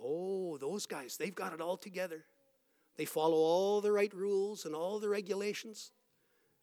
oh, 0.02 0.56
those 0.58 0.86
guys, 0.86 1.16
they've 1.16 1.34
got 1.34 1.52
it 1.52 1.60
all 1.60 1.76
together. 1.76 2.24
They 2.96 3.04
follow 3.04 3.36
all 3.36 3.80
the 3.80 3.92
right 3.92 4.12
rules 4.14 4.64
and 4.64 4.74
all 4.74 4.98
the 4.98 5.08
regulations. 5.08 5.92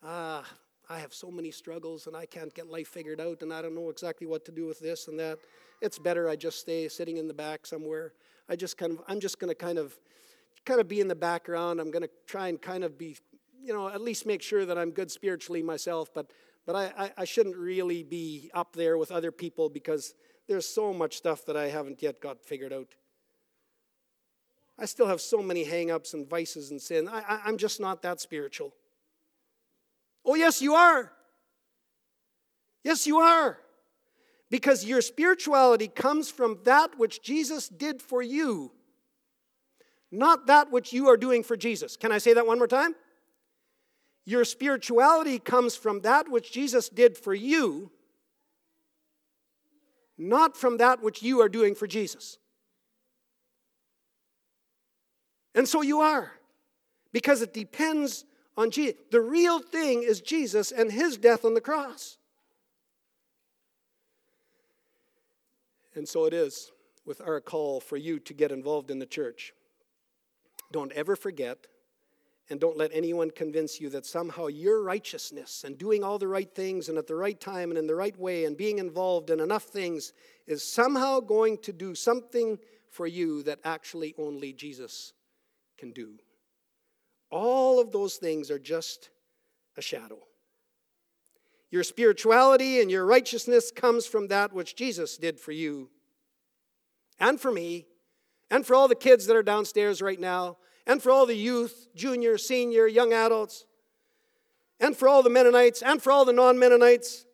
Ah, 0.03 0.43
I 0.89 0.99
have 0.99 1.13
so 1.13 1.29
many 1.29 1.51
struggles 1.51 2.07
and 2.07 2.15
I 2.15 2.25
can't 2.25 2.53
get 2.53 2.69
life 2.69 2.87
figured 2.87 3.19
out 3.19 3.41
and 3.41 3.53
I 3.53 3.61
don't 3.61 3.75
know 3.75 3.89
exactly 3.89 4.27
what 4.27 4.45
to 4.45 4.51
do 4.51 4.65
with 4.65 4.79
this 4.79 5.07
and 5.07 5.19
that. 5.19 5.39
It's 5.81 5.99
better 5.99 6.29
I 6.29 6.35
just 6.35 6.59
stay 6.59 6.87
sitting 6.87 7.17
in 7.17 7.27
the 7.27 7.33
back 7.33 7.65
somewhere. 7.65 8.13
I 8.49 8.55
just 8.55 8.77
kind 8.77 8.93
of 8.93 9.01
I'm 9.07 9.19
just 9.19 9.39
going 9.39 9.49
to 9.49 9.55
kind 9.55 9.77
of 9.77 9.97
kind 10.65 10.79
of 10.79 10.87
be 10.87 10.99
in 11.01 11.07
the 11.07 11.15
background. 11.15 11.79
I'm 11.79 11.91
going 11.91 12.03
to 12.03 12.09
try 12.25 12.47
and 12.47 12.61
kind 12.61 12.83
of 12.83 12.97
be, 12.97 13.17
you 13.61 13.73
know, 13.73 13.89
at 13.89 14.01
least 14.01 14.25
make 14.25 14.41
sure 14.41 14.65
that 14.65 14.77
I'm 14.77 14.91
good 14.91 15.11
spiritually 15.11 15.61
myself, 15.61 16.13
but 16.13 16.31
but 16.65 16.75
I, 16.75 16.91
I, 16.97 17.11
I 17.19 17.25
shouldn't 17.25 17.55
really 17.55 18.03
be 18.03 18.51
up 18.53 18.75
there 18.75 18.97
with 18.97 19.11
other 19.11 19.31
people 19.31 19.69
because 19.69 20.13
there's 20.47 20.67
so 20.67 20.93
much 20.93 21.17
stuff 21.17 21.45
that 21.45 21.55
I 21.55 21.69
haven't 21.69 22.01
yet 22.01 22.21
got 22.21 22.43
figured 22.43 22.73
out. 22.73 22.89
I 24.79 24.85
still 24.85 25.07
have 25.07 25.21
so 25.21 25.41
many 25.41 25.63
hang-ups 25.63 26.13
and 26.13 26.29
vices 26.29 26.71
and 26.71 26.81
sin. 26.81 27.07
I, 27.07 27.19
I, 27.21 27.41
I'm 27.45 27.57
just 27.57 27.79
not 27.79 28.03
that 28.03 28.21
spiritual. 28.21 28.73
Oh, 30.23 30.35
yes, 30.35 30.61
you 30.61 30.75
are. 30.75 31.11
Yes, 32.83 33.07
you 33.07 33.17
are. 33.17 33.57
Because 34.49 34.85
your 34.85 35.01
spirituality 35.01 35.87
comes 35.87 36.29
from 36.29 36.59
that 36.63 36.97
which 36.97 37.21
Jesus 37.21 37.67
did 37.67 38.01
for 38.01 38.21
you, 38.21 38.71
not 40.11 40.47
that 40.47 40.71
which 40.71 40.93
you 40.93 41.07
are 41.07 41.17
doing 41.17 41.43
for 41.43 41.57
Jesus. 41.57 41.97
Can 41.97 42.11
I 42.11 42.17
say 42.17 42.33
that 42.33 42.47
one 42.47 42.57
more 42.57 42.67
time? 42.67 42.95
Your 44.25 44.45
spirituality 44.45 45.39
comes 45.39 45.75
from 45.75 46.01
that 46.01 46.29
which 46.29 46.51
Jesus 46.51 46.87
did 46.87 47.17
for 47.17 47.33
you, 47.33 47.91
not 50.17 50.55
from 50.55 50.77
that 50.77 51.01
which 51.01 51.21
you 51.23 51.41
are 51.41 51.49
doing 51.49 51.75
for 51.75 51.87
Jesus. 51.87 52.37
And 55.57 55.67
so 55.67 55.81
you 55.81 56.01
are, 56.01 56.31
because 57.11 57.41
it 57.41 57.51
depends 57.51 58.25
on 58.55 58.69
Jesus. 58.69 58.93
The 59.09 59.21
real 59.21 59.57
thing 59.57 60.03
is 60.03 60.21
Jesus 60.21 60.71
and 60.71 60.91
his 60.91 61.17
death 61.17 61.43
on 61.43 61.55
the 61.55 61.61
cross. 61.61 62.19
And 65.95 66.07
so 66.07 66.25
it 66.25 66.33
is 66.35 66.71
with 67.07 67.21
our 67.21 67.41
call 67.41 67.79
for 67.79 67.97
you 67.97 68.19
to 68.19 68.35
get 68.35 68.51
involved 68.51 68.91
in 68.91 68.99
the 68.99 69.07
church. 69.07 69.51
Don't 70.71 70.91
ever 70.91 71.15
forget, 71.15 71.65
and 72.51 72.59
don't 72.59 72.77
let 72.77 72.91
anyone 72.93 73.31
convince 73.31 73.81
you 73.81 73.89
that 73.89 74.05
somehow 74.05 74.45
your 74.45 74.83
righteousness 74.83 75.63
and 75.65 75.75
doing 75.75 76.03
all 76.03 76.19
the 76.19 76.27
right 76.27 76.53
things 76.53 76.87
and 76.87 76.99
at 76.99 77.07
the 77.07 77.15
right 77.15 77.41
time 77.41 77.71
and 77.71 77.79
in 77.79 77.87
the 77.87 77.95
right 77.95 78.17
way 78.19 78.45
and 78.45 78.57
being 78.57 78.77
involved 78.77 79.31
in 79.31 79.39
enough 79.39 79.63
things 79.63 80.13
is 80.45 80.61
somehow 80.61 81.19
going 81.19 81.57
to 81.57 81.73
do 81.73 81.95
something 81.95 82.59
for 82.91 83.07
you 83.07 83.41
that 83.41 83.57
actually 83.63 84.13
only 84.19 84.53
Jesus 84.53 85.13
can 85.77 85.91
do. 85.91 86.15
All 87.29 87.79
of 87.79 87.91
those 87.91 88.15
things 88.15 88.49
are 88.49 88.59
just 88.59 89.09
a 89.75 89.81
shadow. 89.81 90.19
Your 91.69 91.83
spirituality 91.83 92.79
and 92.79 92.89
your 92.89 93.05
righteousness 93.05 93.71
comes 93.71 94.05
from 94.05 94.27
that 94.27 94.53
which 94.53 94.75
Jesus 94.75 95.17
did 95.17 95.39
for 95.39 95.51
you 95.51 95.89
and 97.19 97.39
for 97.39 97.51
me 97.51 97.85
and 98.49 98.65
for 98.65 98.75
all 98.75 98.87
the 98.87 98.95
kids 98.95 99.25
that 99.27 99.35
are 99.35 99.43
downstairs 99.43 100.01
right 100.01 100.19
now 100.19 100.57
and 100.85 101.03
for 101.03 101.11
all 101.11 101.25
the 101.25 101.35
youth, 101.35 101.89
junior, 101.93 102.37
senior, 102.37 102.87
young 102.87 103.11
adults 103.11 103.65
and 104.79 104.95
for 104.95 105.07
all 105.07 105.23
the 105.23 105.29
Mennonites 105.29 105.81
and 105.81 106.01
for 106.01 106.11
all 106.11 106.25
the 106.25 106.33
non 106.33 106.57
Mennonites, 106.57 107.25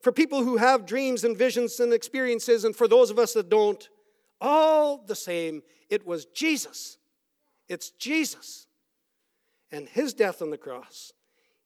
for 0.00 0.12
people 0.12 0.42
who 0.42 0.56
have 0.56 0.86
dreams 0.86 1.24
and 1.24 1.36
visions 1.36 1.80
and 1.80 1.92
experiences, 1.92 2.64
and 2.64 2.74
for 2.74 2.88
those 2.88 3.10
of 3.10 3.18
us 3.18 3.32
that 3.34 3.48
don't, 3.48 3.88
all 4.40 4.98
the 4.98 5.16
same, 5.16 5.62
it 5.88 6.06
was 6.06 6.26
Jesus. 6.26 6.98
It's 7.68 7.90
Jesus 7.90 8.66
and 9.72 9.88
his 9.88 10.14
death 10.14 10.42
on 10.42 10.50
the 10.50 10.58
cross. 10.58 11.12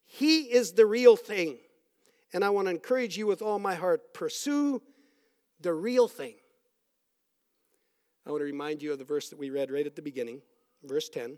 He 0.05 0.43
is 0.51 0.73
the 0.73 0.85
real 0.85 1.15
thing. 1.15 1.57
And 2.33 2.43
I 2.43 2.49
want 2.49 2.67
to 2.67 2.71
encourage 2.71 3.17
you 3.17 3.27
with 3.27 3.41
all 3.41 3.59
my 3.59 3.75
heart 3.75 4.13
pursue 4.13 4.81
the 5.61 5.73
real 5.73 6.07
thing. 6.07 6.35
I 8.25 8.31
want 8.31 8.41
to 8.41 8.45
remind 8.45 8.81
you 8.81 8.91
of 8.91 8.99
the 8.99 9.05
verse 9.05 9.29
that 9.29 9.39
we 9.39 9.49
read 9.49 9.71
right 9.71 9.85
at 9.85 9.95
the 9.95 10.01
beginning, 10.01 10.41
verse 10.83 11.09
10. 11.09 11.37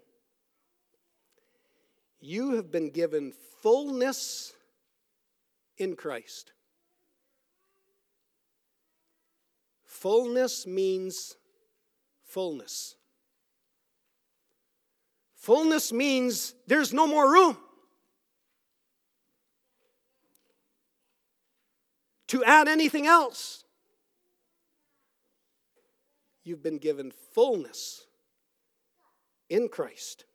You 2.19 2.55
have 2.55 2.71
been 2.71 2.89
given 2.89 3.33
fullness 3.61 4.53
in 5.77 5.95
Christ. 5.95 6.51
Fullness 9.85 10.67
means 10.67 11.35
fullness. 12.23 12.95
Fullness 15.41 15.91
means 15.91 16.53
there's 16.67 16.93
no 16.93 17.07
more 17.07 17.31
room. 17.31 17.57
To 22.27 22.43
add 22.43 22.67
anything 22.67 23.07
else, 23.07 23.63
you've 26.43 26.61
been 26.61 26.77
given 26.77 27.11
fullness 27.33 28.05
in 29.49 29.67
Christ. 29.67 30.25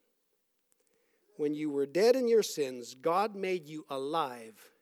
When 1.36 1.54
you 1.54 1.70
were 1.70 1.86
dead 1.86 2.16
in 2.16 2.26
your 2.26 2.42
sins, 2.42 2.94
God 3.00 3.36
made 3.36 3.68
you 3.68 3.86
alive 3.88 4.72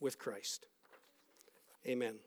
with 0.00 0.18
Christ. 0.18 0.64
Amen. 1.86 2.18